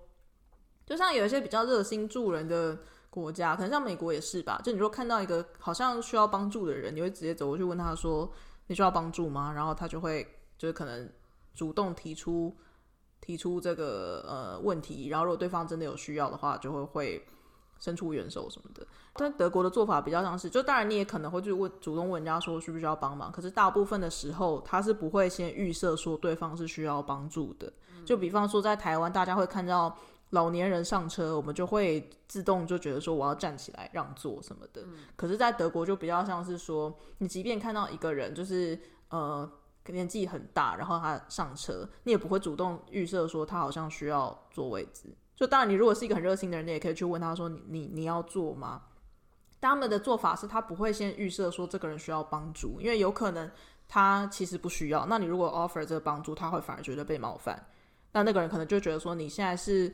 [0.86, 2.78] 就像有一些比较热心助人的
[3.10, 4.58] 国家，可能像美国也是吧。
[4.64, 8.26] 就你如果看到一个好像需要帮助的人，你会直接走过去问他说
[8.68, 11.06] ：“你需要帮助吗？”然后他就会就是可能
[11.52, 12.56] 主动提出
[13.20, 17.26] 提出这个呃问题，然后如果对方真的有需要的话，就会会。
[17.80, 27.72] 伸出援手什么的，但德国的做法比较像是，就当然你也可能会去问，主动问人家说需不需要帮忙，可是大部分的时候他是不会先预设说对方是需要帮助的。
[28.04, 29.96] 就比方说在台湾，大家会看到
[30.30, 34.84] 老年人上车，我们就会自动就觉得说我要站起来让座什么的。
[35.16, 38.78] 可是，在德国就比较像是说，你即便看到一个人就是
[39.08, 39.50] 呃
[39.86, 45.14] 年纪很大，然后他上车，你也不会主动预设说他好像需要坐位置。
[45.40, 48.82] 就当然，你如果是一个很热心的人，你也可以去问他说你：“你你要做吗？”
[49.58, 53.50] 他们的做法是他不会先预设说这个人需要帮助，因为有可能
[53.88, 55.06] 他其实不需要。
[55.06, 57.58] 那你如果 offer 这个帮助，他会反而觉得被冒犯。
[58.12, 59.90] 那那个人可能就觉得说你现在是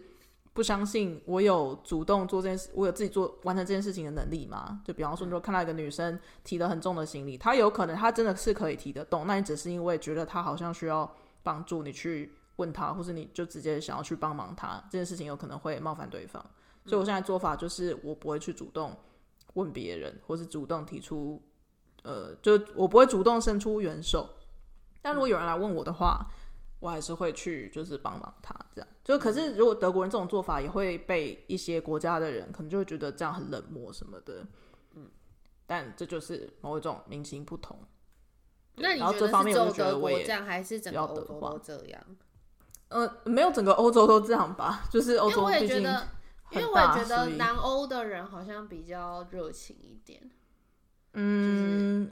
[0.53, 4.81] 不相信我有主动做这件事，我有自己做完成这件事情的能力吗？
[4.85, 11.09] 就比方说，你说看到一个女生提了很重的行李，她有可能她真的是可以提得动，那你只是因为觉得她好像需要
[11.45, 12.33] 帮助，你去。
[12.57, 16.45] 问他，或是你就直接想要去帮忙他，这件事情有可能会冒犯对方，
[16.85, 18.97] 所以我现在做法就是我不会去主动
[19.55, 21.43] 问别人，或是主动提出，
[22.03, 24.29] 呃，就我不会主动伸出援手，
[25.03, 26.27] 但如果有人来问我的话，
[26.81, 28.89] 我还是会去就是帮忙他，这样。
[29.03, 34.47] 就可是如果德国人这种做法也会被一些国家的人可能就会觉得这样很冷漠什么的，
[34.95, 35.09] 嗯，
[35.67, 37.79] 但这就是某一种民情不同。
[38.79, 42.07] 那你觉得是只有德国这样，还是整个欧洲都这样？
[42.89, 46.07] 呃，没有整个欧洲都这样吧，就是欧洲毕竟很大，
[46.53, 50.31] 因为我也觉得南欧的人好像比较热情一点。
[51.15, 52.09] 嗯，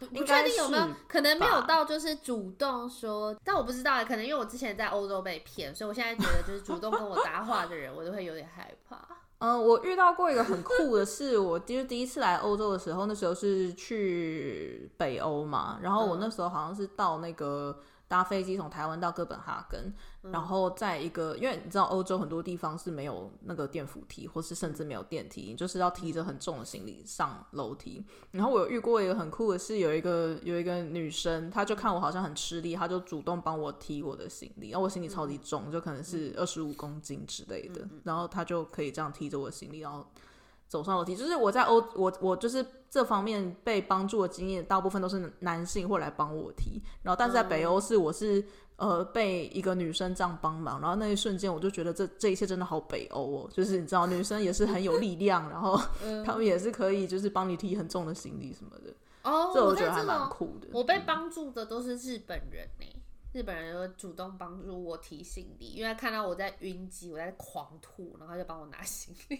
[0.00, 8.96] 就是、不确定有没有可能没有到就是主动说，但我不知道，可能因为我之前在欧洲被骗，所以我现在觉得就是主动跟我搭话的人，我都会有点害怕。
[9.38, 17.78] 嗯、呃，我遇到过一个很酷的事，我就是第一次来欧洲的时候，那时候是去北欧嘛，然后我那时候好像是到那个。
[18.06, 19.92] 搭飞机从台湾到哥本哈根，
[20.22, 28.04] 嗯、然后在一个，因为你知道欧洲很多地方是没有那个电扶梯，或是甚至没有电梯，就是要提着很重的行李上楼梯。
[28.30, 40.06] 然后我有遇过一个很酷的是，有一个有一个女生，她就看我好像很吃力，她就主动帮我提我的行李，然后我行李超级重，就可能是二十五公斤之类的，然后她就可以这样提着我的行李，然后。
[40.74, 48.40] 走上楼梯，就是我在欧，我我就是这方面被帮助的经验，大部分都是男性会来帮我提，然后但是在北欧是我是、
[48.78, 55.80] 嗯、呃被一个女生这样帮忙，然后那一瞬间我就觉得这这一切真的好北欧哦，就是你知道女生也是很有力量，然后
[56.26, 60.66] 他们也是可以就是帮你提很重的行李什么的哦，这我觉得还蛮酷的。
[60.72, 63.02] 我被帮助的都是日本人呢、欸，
[63.32, 69.38] 日本人会主动帮助我提行李，因为他看到我在晕机，我在狂吐，然后他就帮我拿行李。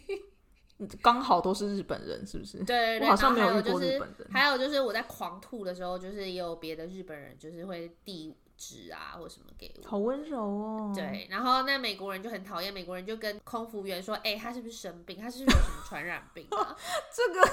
[1.01, 2.59] 刚好都是日本人，是不是？
[2.59, 4.29] 对对对，我好像没有遇过日本人。
[4.33, 10.93] 还有就是我在狂吐的时候，就是也有别的日本人，就是会递纸啊或什么给我，好温柔哦。
[10.95, 15.19] 对，然后那美国人就很讨厌，美国人就跟空服员说：“哎、欸，他是不是生病？
[15.19, 16.77] 他是不是有什么传染病啊？”
[17.15, 17.49] 这个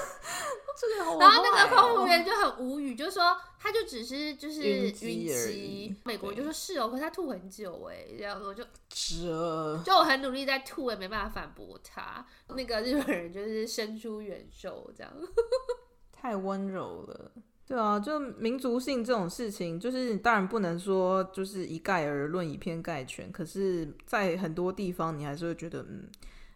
[0.80, 5.94] 这个好、哦，然后那个空服员就很无语，就说他就只是就是晕机。
[6.04, 8.64] 美国人就说：“是哦，可是他吐很久哎。”这样我就
[9.84, 12.24] 就我很努力在吐，也没办法反驳他。
[12.48, 15.12] 那个日本人就是伸出援手，这样
[16.12, 17.32] 太温柔了。
[17.72, 23.32] 对啊，就民族性这种事情，就是你当然不能说就是一概而论、以偏概全。
[23.32, 26.06] 可是，在很多地方，你还是会觉得，嗯，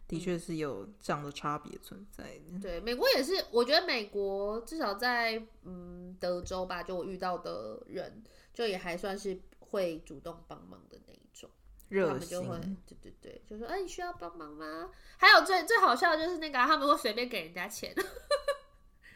[0.06, 2.60] 的确是有这样的差别存在的。
[2.60, 11.48] 对，美国也是，我觉得美国至少在嗯德州吧，就我遇到的人，就也还算是会主动帮忙的那一种，
[11.88, 12.42] 热心。
[12.42, 14.90] 他们就会，对对对，就说，哎，你需要帮忙吗？
[15.16, 17.94] 还有最最好笑的就是那个、啊，他们会随便给人家钱。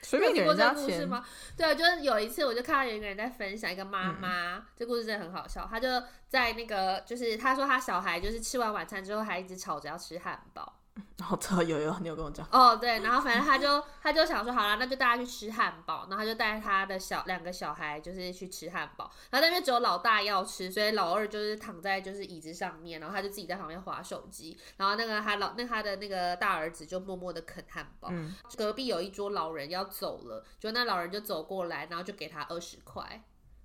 [0.03, 1.24] 随便给人家钱故事吗？
[1.57, 5.66] 对，就是有一次，我就看到有一个人在分享，一个妈妈、嗯，这故事真的很好笑。
[5.70, 5.88] 他就
[6.28, 10.79] 在那个，就是他说他小孩就是吃完晚餐之后还一直吵着要吃汉堡。
[11.18, 19.11] 然后这有有，你有跟我讲哦，对，然后反正他就他就想说，好了，那就大家去吃汉堡，然后他就带他的小两个小孩，就是去吃汉堡。
[19.30, 24.59] 然后那边只有老大要吃，所以老二就是躺在就是椅子上面，然后他就自己在旁边划手机。
[24.76, 28.09] 然后那个他老那他的那个大儿子就默默的啃汉堡。
[28.11, 28.34] 嗯。
[28.57, 33.22] 隔壁有一桌老人要走了，就那老人就走过来，然后就给他二十块。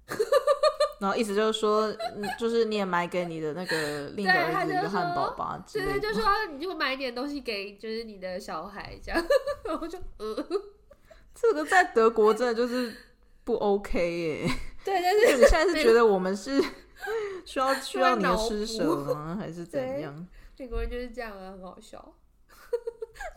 [1.06, 1.96] 然后意思就是说，
[2.40, 5.64] 就是你也买给你的那个另一个儿子一个汉堡吧？
[5.72, 9.24] 对，对，就说你就买一点东西给，就是你的小孩这样。
[9.66, 10.36] 然后就呃，
[11.36, 12.92] 这个在德国真的就是
[13.44, 14.50] 不 OK 耶。
[14.84, 16.60] 对，但是你现在是觉得我们是
[17.46, 19.38] 需要需要你的施舍吗？
[19.40, 20.28] 还是怎样？
[20.58, 22.16] 美国人就是这样啊，很好笑。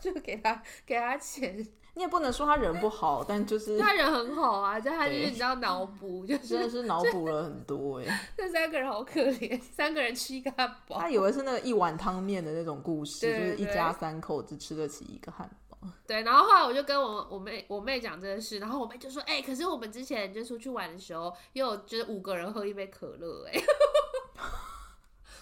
[0.01, 1.63] 就给他给他钱。
[1.99, 8.05] 你也不能说他人不好，但就是他人很好啊，就他就是你知道脑补，就是 真的是脑补了很多哎。
[8.37, 10.97] 这三个人好可怜，三个人吃一个汉堡。
[10.97, 15.77] 他以为是那个一碗汤面的那种故事，就是一家三口只吃得起一个汉堡。
[16.07, 23.59] 对，然后后来我就跟我我妹我妹讲这件事，然后我妹就说：“哎、欸，可是我们之前就出去玩的时候，又有就是五个人喝一杯可乐哎。”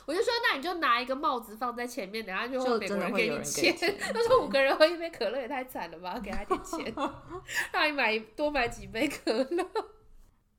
[0.08, 3.76] 我就说，那你就拿一个帽子放在前面，等下就会美国人给你钱。
[4.00, 6.96] 他说五个人喝一杯可乐也太惨了吧，给他点钱，
[7.74, 9.70] 让你买多买几杯可乐。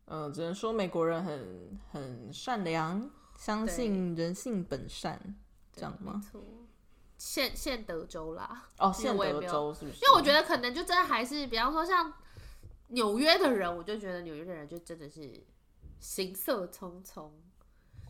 [0.04, 5.18] 嗯、呃，只能说美国人很很善良，相信人性本善，
[5.72, 6.22] 这样吗？
[7.16, 9.96] 现现德州啦，哦，现德州是不是？
[9.96, 12.12] 因为我觉得可能就真的还是，比方说像
[12.88, 15.42] 纽约的人，我就觉得纽约的人就真的是
[15.98, 17.30] 行色匆匆。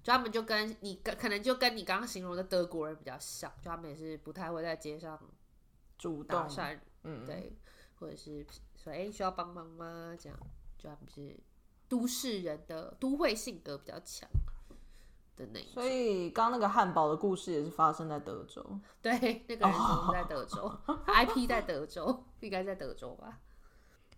[0.09, 5.20] 就他们就跟你跟可能就跟你刚刚形容的德国人比较像，就他们也是不太会在街上
[5.98, 6.48] 主动
[7.02, 7.54] 嗯，对，
[7.96, 10.16] 或者是说哎、欸、需要帮忙吗？
[10.18, 10.38] 这样，
[10.78, 11.38] 就他们是
[11.90, 14.26] 都市人的都会性格比较强
[15.36, 15.74] 的那一种。
[15.74, 18.64] 所以刚刚那个汉堡的故事也是发生在德州，
[19.02, 23.40] 对，那个人是在德州、 oh.，IP 在德州，应该在德州吧。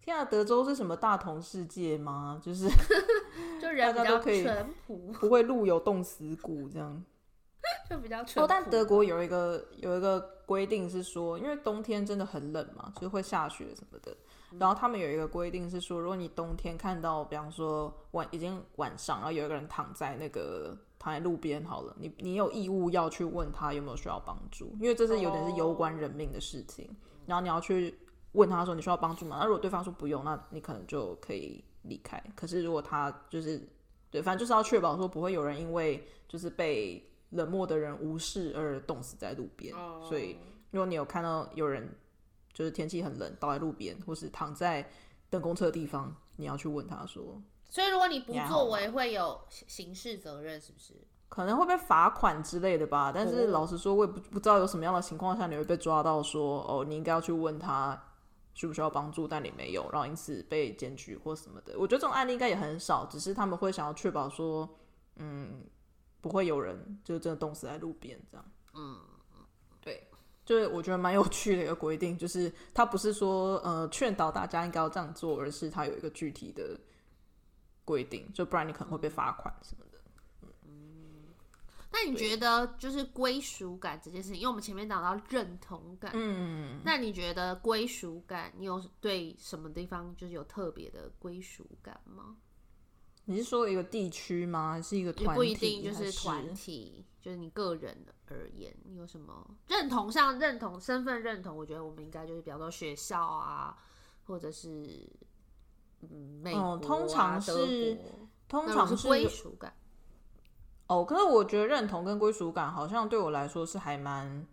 [0.01, 2.41] 天啊，德州是什么大同世界吗？
[2.41, 2.69] 就是
[3.61, 7.05] 就人比较淳朴，不会路有冻死骨这样，
[7.89, 8.43] 就比较淳朴。
[8.43, 14.17] 哦，但德国有一个有一个规定是说，因为冬天真的很冷嘛，就是会下雪什么的。
[14.59, 26.89] 然后他们有一个规定是说，如果你冬天看到，比方说晚已经晚上，然后有一个人躺在那个躺在路边好了，你你有义务要去问他有没有需要帮助，因为这是有点是攸关人命的事情。
[27.27, 27.99] 然后你要去。
[28.35, 29.39] 问他说，你需要帮助吗？
[29.41, 32.23] 那如果对方说不用，那你可能就可以离开。
[32.35, 33.61] 可是如果他就是
[34.11, 39.75] 对，反正就是要确保说不会有人因为就是被冷漠的人无视而冻死在路边。
[39.75, 40.03] Oh.
[40.09, 40.37] 所以
[40.71, 41.89] 如果你有看到有人
[42.53, 44.89] 就是天气很冷倒在路边，或是躺在
[45.29, 50.95] 等公车的地方，你要去问他说所以如果你不作为，会有刑事责任，是不是？
[51.29, 53.13] 可能会被罚款之类的吧。
[53.15, 57.97] 但是老实说，我也不不知道有什么样的情况下你会被抓到说，说哦，你应该要去问他
[58.55, 61.79] 需不需要帮助，但你没有，然后因此被检举或什么的。
[61.79, 64.69] 我觉得这种案例应该也很少，只是他们会想要确保说，
[65.17, 65.65] 嗯，
[66.21, 68.53] 不会有人就真的冻死在路边这样。
[68.75, 68.99] 嗯，
[69.81, 70.07] 对，
[70.45, 76.79] 就是我觉得蛮有趣的一个规定，就是他不是说呃劝导大家应该要这样做，而是他有一个具体的。
[77.83, 79.90] 规定，就不然你可能会被罚款什么的。
[81.91, 92.37] 嗯，那你觉得就是归属感这件事情，因为我们前面讲到认同感，嗯，那你觉得归属感，你有对什么地方就是有特别的归属感吗？
[93.25, 94.73] 你是说一个地区吗？
[94.73, 95.35] 还是一个团体？
[95.35, 101.57] 不一定，就是团体，就是你个人而言，你有什么认同上认同身份认同？
[101.57, 103.77] 我觉得我们应该就是比方说学校啊，
[104.25, 105.09] 或者是。
[106.03, 107.99] 嗯，美国啊，哦，通常是
[108.49, 109.71] 通常是归属感。
[110.91, 114.45] 哦，可是我觉得认同跟归属感好像对我来说是还蛮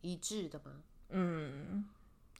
[0.00, 0.72] 一致的吗？
[1.10, 1.88] 嗯，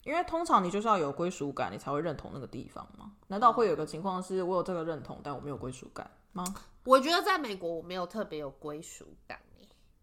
[0.02, 3.12] 因为通常你就是要有归属感，你才会认同那个地方嘛？
[3.28, 6.44] 难道会有个情况是我有这个认同，但我没有归属感吗？
[6.82, 9.38] 我觉得在美国我没有特别有归属感，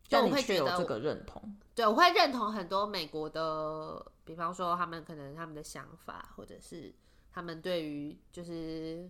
[0.04, 1.44] 就我会觉得有这个认同。
[1.76, 6.96] 对，我会认同很多美国的，比方说他们可能他们的想法，或者是。
[7.32, 9.08] 他们对于就是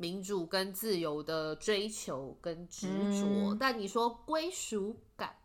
[0.00, 5.36] 民主跟自由的追求跟执着，嗯，但你说归属感，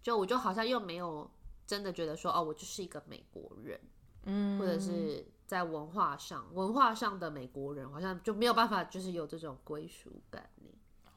[0.00, 1.28] 就我就好像又没有
[1.66, 3.80] 真的觉得说哦，我就是一个美国人，
[4.26, 10.48] 嗯，或者是在文化上文化上的美国人，好像就没有办法就是有这种归属感。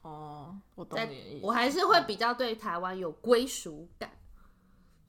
[0.02, 1.46] 哦，我懂你的意思。
[1.46, 4.12] 我还是会比较对台湾有归属感，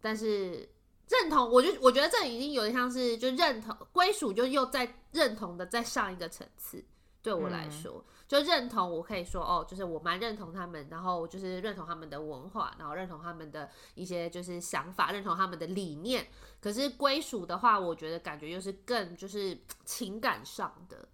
[0.01, 0.69] 但是。
[1.11, 6.85] 认同，我就我觉得这已经有点像是就认同归属，就又在认同的再上一个层次。
[7.23, 16.27] 对我来说，嗯，就认同，我可以说哦，就是我蛮认同他们，然后就是认同他们的文化，然后认同他们的一些就是想法，认同他们的理念。
[16.61, 21.09] 可是归属的话，我觉得感觉又是更就是情感上的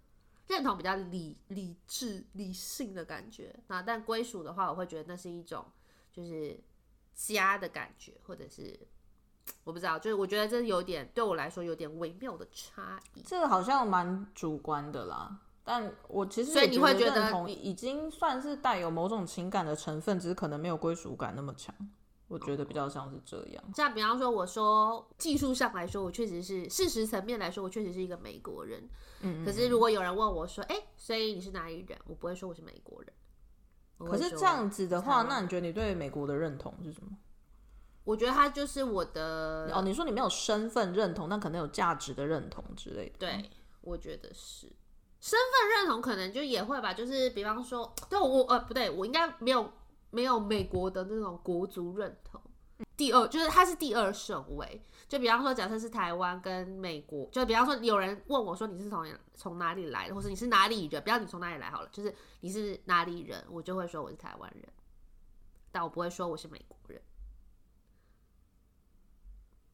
[0.47, 3.55] 认同，比较理理智理性的感觉。
[3.67, 5.65] 那但归属的话，我会觉得那是一种
[6.11, 6.59] 就是
[7.13, 8.79] 家的感觉，或者是。
[9.63, 13.21] 我不知道，就是我觉得这有点对我来说有点微妙的差异。
[13.21, 21.75] 这个好像蛮主观的啦，但我其实所以你会觉得认同已经算是带有某种情感的成分，只是可能没有归属感那么强。
[22.27, 23.63] 我觉得比较像是这样。
[23.75, 28.81] 像比方说，我说技术上来说，我确实是事实层面来说，我确实是一个美国人。
[29.21, 29.45] 嗯，嗯。
[29.45, 33.13] 可是如果有人问我说：“哎、欸，所以你是哪里人？”我不会说我是美国人。
[33.97, 37.11] 可是这样子的话，那你觉得你对美国的认同是什么？
[38.03, 39.81] 我觉得他就是我的哦。
[39.83, 43.15] 你说你没有身份认同，但可能有价值的认同之类的。
[43.19, 43.49] 对，
[43.81, 44.71] 我觉得是
[45.25, 46.93] 身份认同，可能就也会吧。
[46.93, 49.73] 就是比方说，对我呃不对，我应该没有
[50.11, 52.39] 没有美国的那种国族认同。
[52.95, 54.85] 第二就是他是第二顺位。
[55.07, 59.03] 就比方说，假设是台湾跟美国，就比方说有人问我说你是从
[59.33, 61.01] 从哪里来的，或者你是哪里人？
[61.01, 64.63] 不要你从哪里来好了，就是你是哪里人，我就会说我是台湾人，
[65.71, 67.01] 但我不会说我是美国人。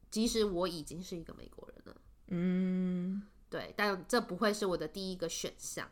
[0.10, 3.22] 即使我已经是一个美国人了，嗯，
[3.52, 5.88] 对，但这不会是我的第一个选项，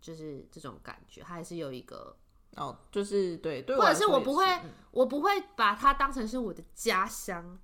[0.00, 2.16] 就是这种感觉，还是有一个
[2.56, 4.46] 哦，就是对，对，或者是我不会，
[4.92, 7.58] 我不会把它当成是我的家乡，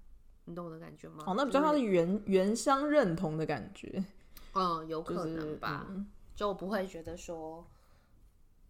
[0.47, 1.23] 你懂我的感觉吗？
[1.29, 4.05] 哦，那比较像是原、原乡认同的感觉，
[4.55, 7.65] 嗯，有可能吧，就是嗯、就我不会觉得说，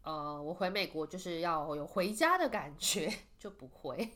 [0.03, 3.11] 呃，我回美国就是要有回家的感觉，
[3.41, 4.12] 就不会。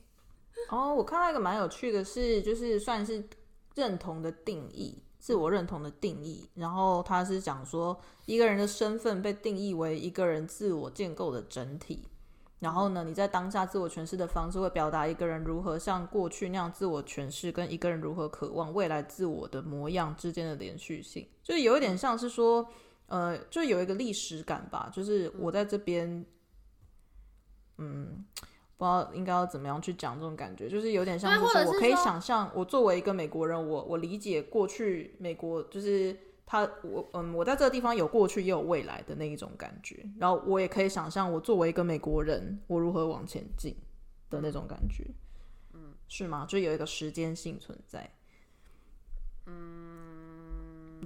[0.69, 3.27] 哦，我看到一个蛮有趣的是，就是算是
[3.75, 6.47] 认同的定义，自我认同的定义。
[6.53, 12.07] 然后他是讲说，一个人的身份被定义为一个人自我建构的整体。
[12.59, 22.69] 然后呢，你在当下自我诠释的方式，会表达一个人如何像过去那样自我诠释，跟一个人如何渴望未来自我的模样之间的连续性，就有一点像是说，
[23.07, 24.91] 呃，就有一个历史感吧。
[24.93, 26.27] 就是我在这边，
[27.79, 28.27] 嗯。
[28.77, 43.77] 不知道应该要怎么样去讲这种感觉，就是有点像是说，我可以想象，我作为一个美国人，我我理解过去美国就是他，我嗯，我在这个地方有过去也有未来的那一种感觉，然后我也可以想象，我作为一个美国人，我如何往前进
[44.29, 45.05] 的那种感觉，
[45.73, 46.45] 嗯，是吗？
[46.49, 48.11] 就有一个时间性存在，
[49.47, 49.84] 嗯。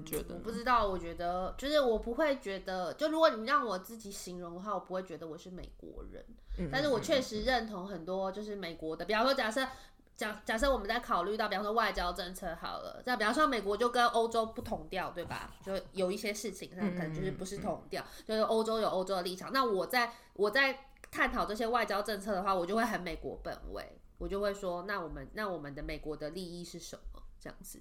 [0.05, 6.24] 觉得我不知道，我觉得就是我不会觉得，就如果你让我自己形容的话，我不会觉得我是美国人。
[6.59, 9.66] 嗯、但是我确实认同很多就是美国的，比方说假设
[10.16, 15.55] 假假设我们在考虑到，比方说外交政策好了，那比方说美国就跟欧洲不同调，对吧？
[15.64, 19.53] 就有一些事情上可能就是不是同调，就是欧洲有欧洲的立场。
[19.53, 27.22] 那我在我在探讨这些外交政策的话，我就会很美国本位，我就会说，那我们那我们的美国的利益是什么？
[27.40, 27.80] 这样子。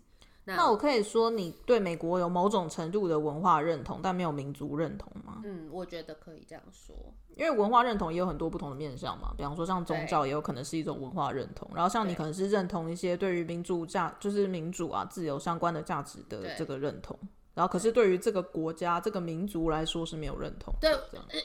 [0.56, 5.42] 那我可以说，你对美国有某种程度的文化认同，但没有民族认同吗？
[5.44, 6.96] 嗯，我觉得可以这样说，
[7.36, 9.34] 因为文化认同也有很多不同的面向嘛。
[9.36, 17.18] 比方说，像宗教也有可能是一种文化认同，然后像你可能是认同一些对于民主价，就是民主啊、自由相关的价值的这个认同。
[17.58, 20.72] 然后，可是对于这个国家、这个民族来说是没有认同。
[20.80, 20.92] 对，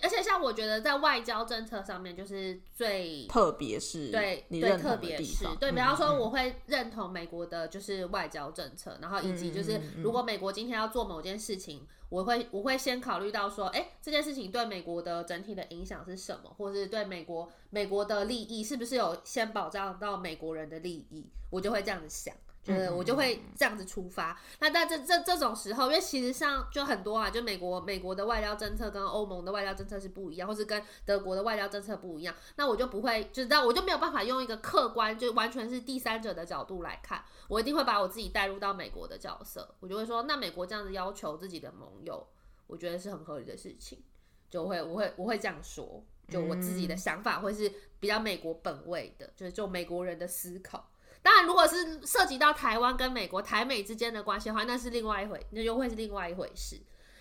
[0.03, 5.57] 而且像我觉得在外交政策上面，就是最特别是对你认同的地方。
[5.57, 22.37] 对，比方说我会认同美国的就是外交政策，然后以及就是如果美国今天要做某件事情，我会我会先考虑到说，哎，这件事情对美国的整体的影响是什么，或是对美国美国的利益是不是有先保障到美国人的利益，我就会这样子想。
[22.63, 24.41] 就是我就会这样子出发。
[24.61, 32.35] 那在这这这种时候，因为其实像就很多啊，就美国美国的外交政策跟欧盟的外交政策是不一样，或是跟德国的外交政策不一样。
[32.57, 37.25] 那我就不会，就是但我就没有办法用一个客观，就完全是第三者的角度来看。
[37.49, 42.27] 我一定会把我自己带入到美国的角色，我就会说，那美国这样子要求自己的盟友，
[42.67, 44.03] 我觉得是很合理的事情。
[44.49, 50.92] 就会我会我会这样说，就我自己的想法会是比较美国本位的，就是就美国人的思考。
[51.23, 56.81] 当然，如果是涉及到台湾跟美国、台美之间的关系的话，那是另外一回，那又会是另外一回事。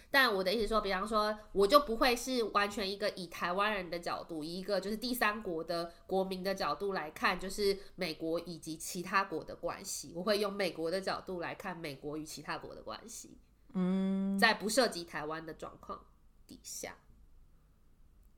[0.10, 10.12] 但我的意思说，比方说，我就不会是完全一个以台湾人的角度，一个就是第三国的国民的角度来看，就是美国以及其他国的关系。
[10.16, 13.38] 我会用美国的角度来看美国与其他国的关系。
[13.74, 16.04] 嗯，在不涉及台湾的状况
[16.45, 16.93] 底下。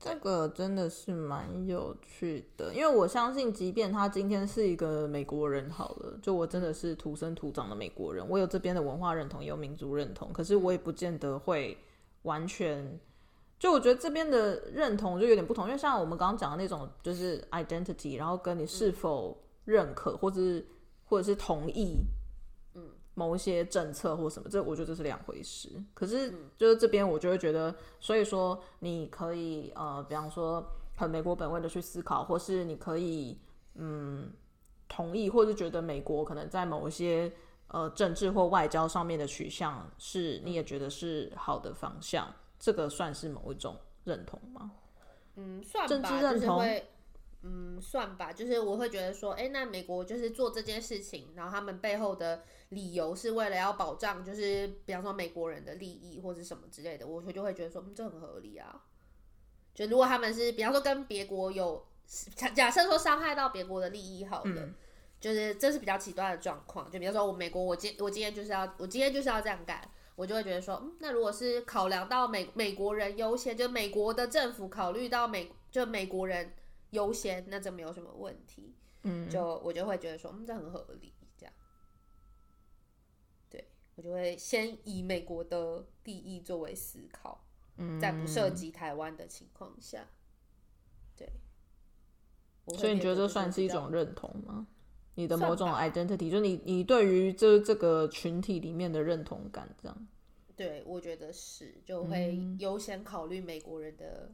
[0.04, 11.78] 这个真的是蛮有趣的，因为我相信，即便他今天是一个美国人，好了，就我真的是土生土长的美国人，我有这边的文化认同，也有民族认同，可是我也不见得会
[12.22, 13.00] 完全，
[13.58, 19.34] 就我觉得这边的认同就有点不同，因为像我们刚刚讲的那种，就是 identity，然后跟你是否
[19.64, 20.66] 认可，或者是
[21.06, 22.04] 或者是同意。
[23.14, 25.70] 某一些政策或什么，这我觉得这是两回事。
[25.94, 30.64] 可是就是这边我就会觉得，所以说你可以呃，比方说
[30.96, 33.38] 很美国本位的去思考，或是你可以
[33.74, 34.32] 嗯
[34.88, 37.32] 同意，或是觉得美国可能在某一些
[37.68, 42.26] 呃政治或外交上面的取向是你也觉得是好的方向，
[42.58, 44.70] 这个算是某一种认同吗？
[45.36, 46.58] 嗯，算吧，政治认同。
[46.58, 46.84] 就是
[47.46, 58.82] 嗯，算吧，就是我会觉得说，哎，那美国就是做这件事情，然后他们背后的理由是为了要保障，就是比方说美国人的利益或者什么之类的，我就会觉得说，嗯，这很合理啊。
[59.74, 61.84] 就如果他们是比方说跟别国有
[62.34, 64.74] 假假设说伤害到别国的利益，好了，嗯、
[65.20, 66.90] 就是这是比较极端的状况。
[66.90, 69.86] 就比方说我美国，我今我今天就是要我今天就是要这样干，
[70.16, 76.54] 我就会觉得说，嗯，那如果是考量到美美国人优先，就美国的政府考虑到美就美国人。
[76.94, 81.52] 优先，那这没有什么问题，嗯，就我就会觉得说，嗯，这很合理，这样，
[83.50, 87.44] 对，我就会先以美国的利益作为思考，
[87.76, 90.08] 嗯，在不涉及台湾的情况下，
[91.16, 91.28] 对，
[92.78, 94.66] 所以你觉得这算是一种认同吗？
[95.16, 100.06] 你的某种 identity，就你你对于这这个群体里面的认同感，这样，
[100.56, 104.32] 对，我觉得是，就会优先考虑美国人的。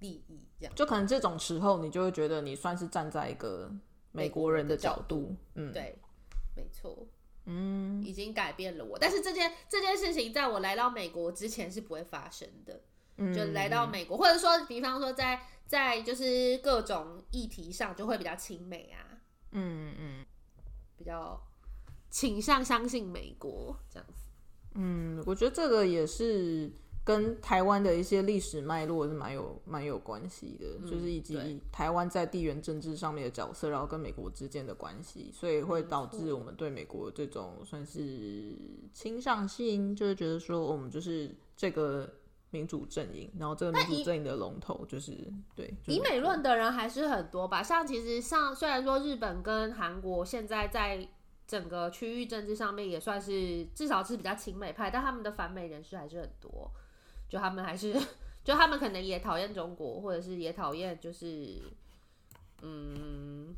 [0.00, 3.70] 利益这样，就可能这种时候，你就会觉得你算是站在一个
[4.12, 5.98] 美国人的角度，嗯，对，
[6.54, 7.06] 没错，
[7.44, 8.98] 嗯，已经改变了我。
[8.98, 12.82] 但是这件这件事情，在我来到美国之前是不会发生的。
[13.18, 19.00] 嗯，就来到美国，或者说，比方说在，在在就是各种议题上，就会比较亲美啊，
[19.52, 20.26] 嗯嗯，
[20.98, 21.40] 比较
[22.10, 24.28] 倾向相信美国这样子。
[24.74, 26.70] 嗯，我觉得这个也是。
[27.06, 38.56] 跟台湾的一些历史脉络是蛮有蛮有关系的，嗯、就是以及台湾在地缘政治上面的角色，然后跟美国之间的关系，所以会导致我们对美国这种算是
[38.92, 42.12] 倾向性，就是觉得说我们就是这个
[42.50, 45.12] 民主阵营，然后这个民主阵营的龙头就是
[45.54, 45.72] 对。
[45.86, 51.08] 以美论的人还是很多吧，像其实像虽然说日本跟韩国现在在
[51.46, 56.68] 整个区域政治上面也算是至少是比较亲美派，但他们的反美人士还是很多。
[57.28, 57.92] 就他们还是，
[58.44, 61.60] 就他们可能也讨厌中国，或者是也讨厌，就是，
[62.62, 63.54] 嗯，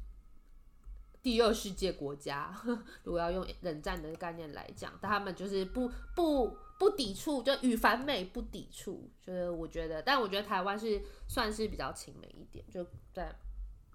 [1.23, 2.55] 第二世界国家。
[3.05, 9.11] 如果要用冷战的概念来讲，但他们就是不不不抵触，就与反美不抵触。
[9.21, 13.35] 就是我觉得，但我觉得台湾是算是比较亲美一点，就在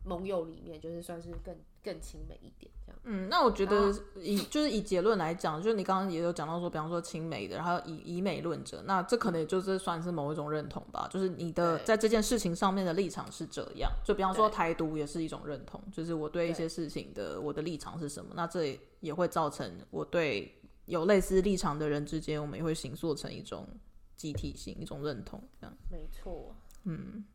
[0.06, 2.72] 盟友里面，就是算是更更亲美一点。
[3.06, 11.08] 嗯，那我觉得以 就是以结论来讲，就是你刚刚也有讲到说，比方说亲美的，然后以以美论者，那这可能也就是算是某一种认同吧。
[11.12, 23.68] 就是你的在这件事情上面的立场是这样，就比方说台独也是一种认同，就是我对一些事情的我的立场是什么，那这也会造成我对有类似立场的人之间，我们也会形塑成一种
[24.16, 25.76] 集体性，一种认同，这样。
[25.92, 26.56] 没错，
[26.86, 27.26] 嗯，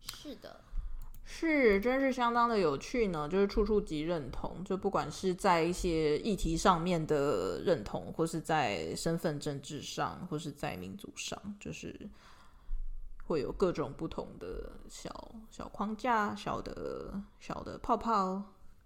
[0.00, 0.60] 是的。
[1.26, 3.26] 是，真是相当的有趣呢。
[3.26, 11.98] 就是处处即认同，就不管是在一些议题上面的认同，或是在身份政治上，或是在民族上，就是
[13.26, 18.42] 会有各种不同的小小框架、小的小的泡泡，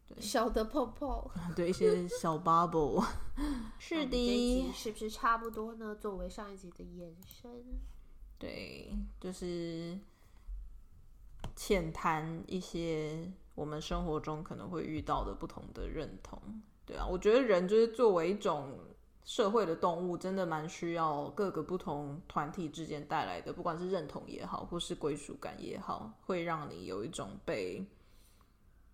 [0.07, 3.05] 对，小的泡泡， 对，一些小 bubble。
[3.81, 5.95] 是的，是不是差不多呢？
[5.97, 7.51] 作为上一集的延伸，
[8.39, 9.99] 对，就是。
[11.59, 16.41] 浅谈一些我们生活中可能会遇到的不同的认同，
[16.87, 18.79] 对啊，我觉得人就是作为一种
[19.25, 27.85] 社会的动物，真的蛮需要各个不同团体之间带来的，不管是认同也好，或是归属感也好，会让你有一种被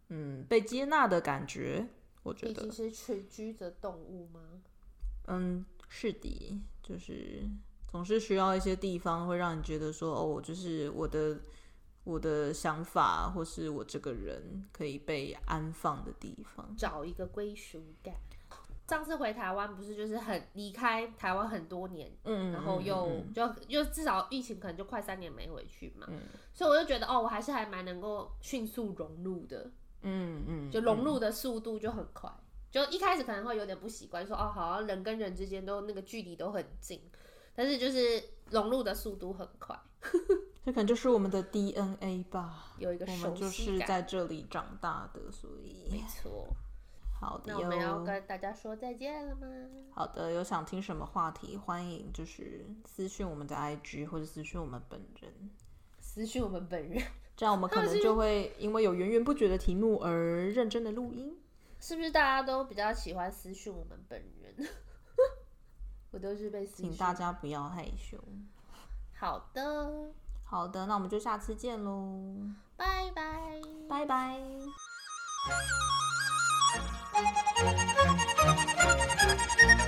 [0.09, 1.87] 嗯被接纳的感觉。
[2.23, 4.41] 我觉得，毕竟是群居的动物吗？
[5.27, 7.47] 嗯，是的，就是
[7.89, 11.39] 总是需要一些地方会让你觉得说，哦，就是我的。
[12.05, 18.15] 我的想法，或是我这个人可以被安放的地方，找一个归属感。
[18.87, 26.21] 上次回台湾不是就是很离开台湾很多年，嗯，然后又、嗯、就又至少疫情可能就快三年没回去嘛，嗯，
[26.53, 29.71] 所以我就觉得哦，我还是还蛮能够迅速融入的，
[30.03, 32.31] 嗯嗯，就融入的速度就很快，
[32.71, 37.01] 就一开始可能会有点不习惯，说哦，好像人跟人之间都那个距离都很近，
[37.55, 39.75] 但是就是融入的速度很快。
[40.65, 43.05] 这可能就是我们的 DNA 吧，有一个。
[43.07, 46.49] 我们就是在这里长大的，所以没错。
[47.21, 49.47] 好的，那我们要跟大家说再见了吗？
[49.93, 55.33] 好的，有想听什么话题，欢迎就是私讯我们的 IG 或者私讯我们本人，
[56.01, 57.03] 私讯我们本人，
[57.37, 61.39] 这样我们可能就会因为有源源不绝的题目而认真的录音。
[61.81, 64.69] 是不是大家都比较喜欢私讯我们本人？
[66.11, 68.19] 我都是被私讯，请大家不要害羞。
[69.25, 69.91] 好的。
[70.45, 72.21] 好的那我们就下次见喽。
[72.77, 73.23] 拜拜。
[73.89, 74.39] 拜拜。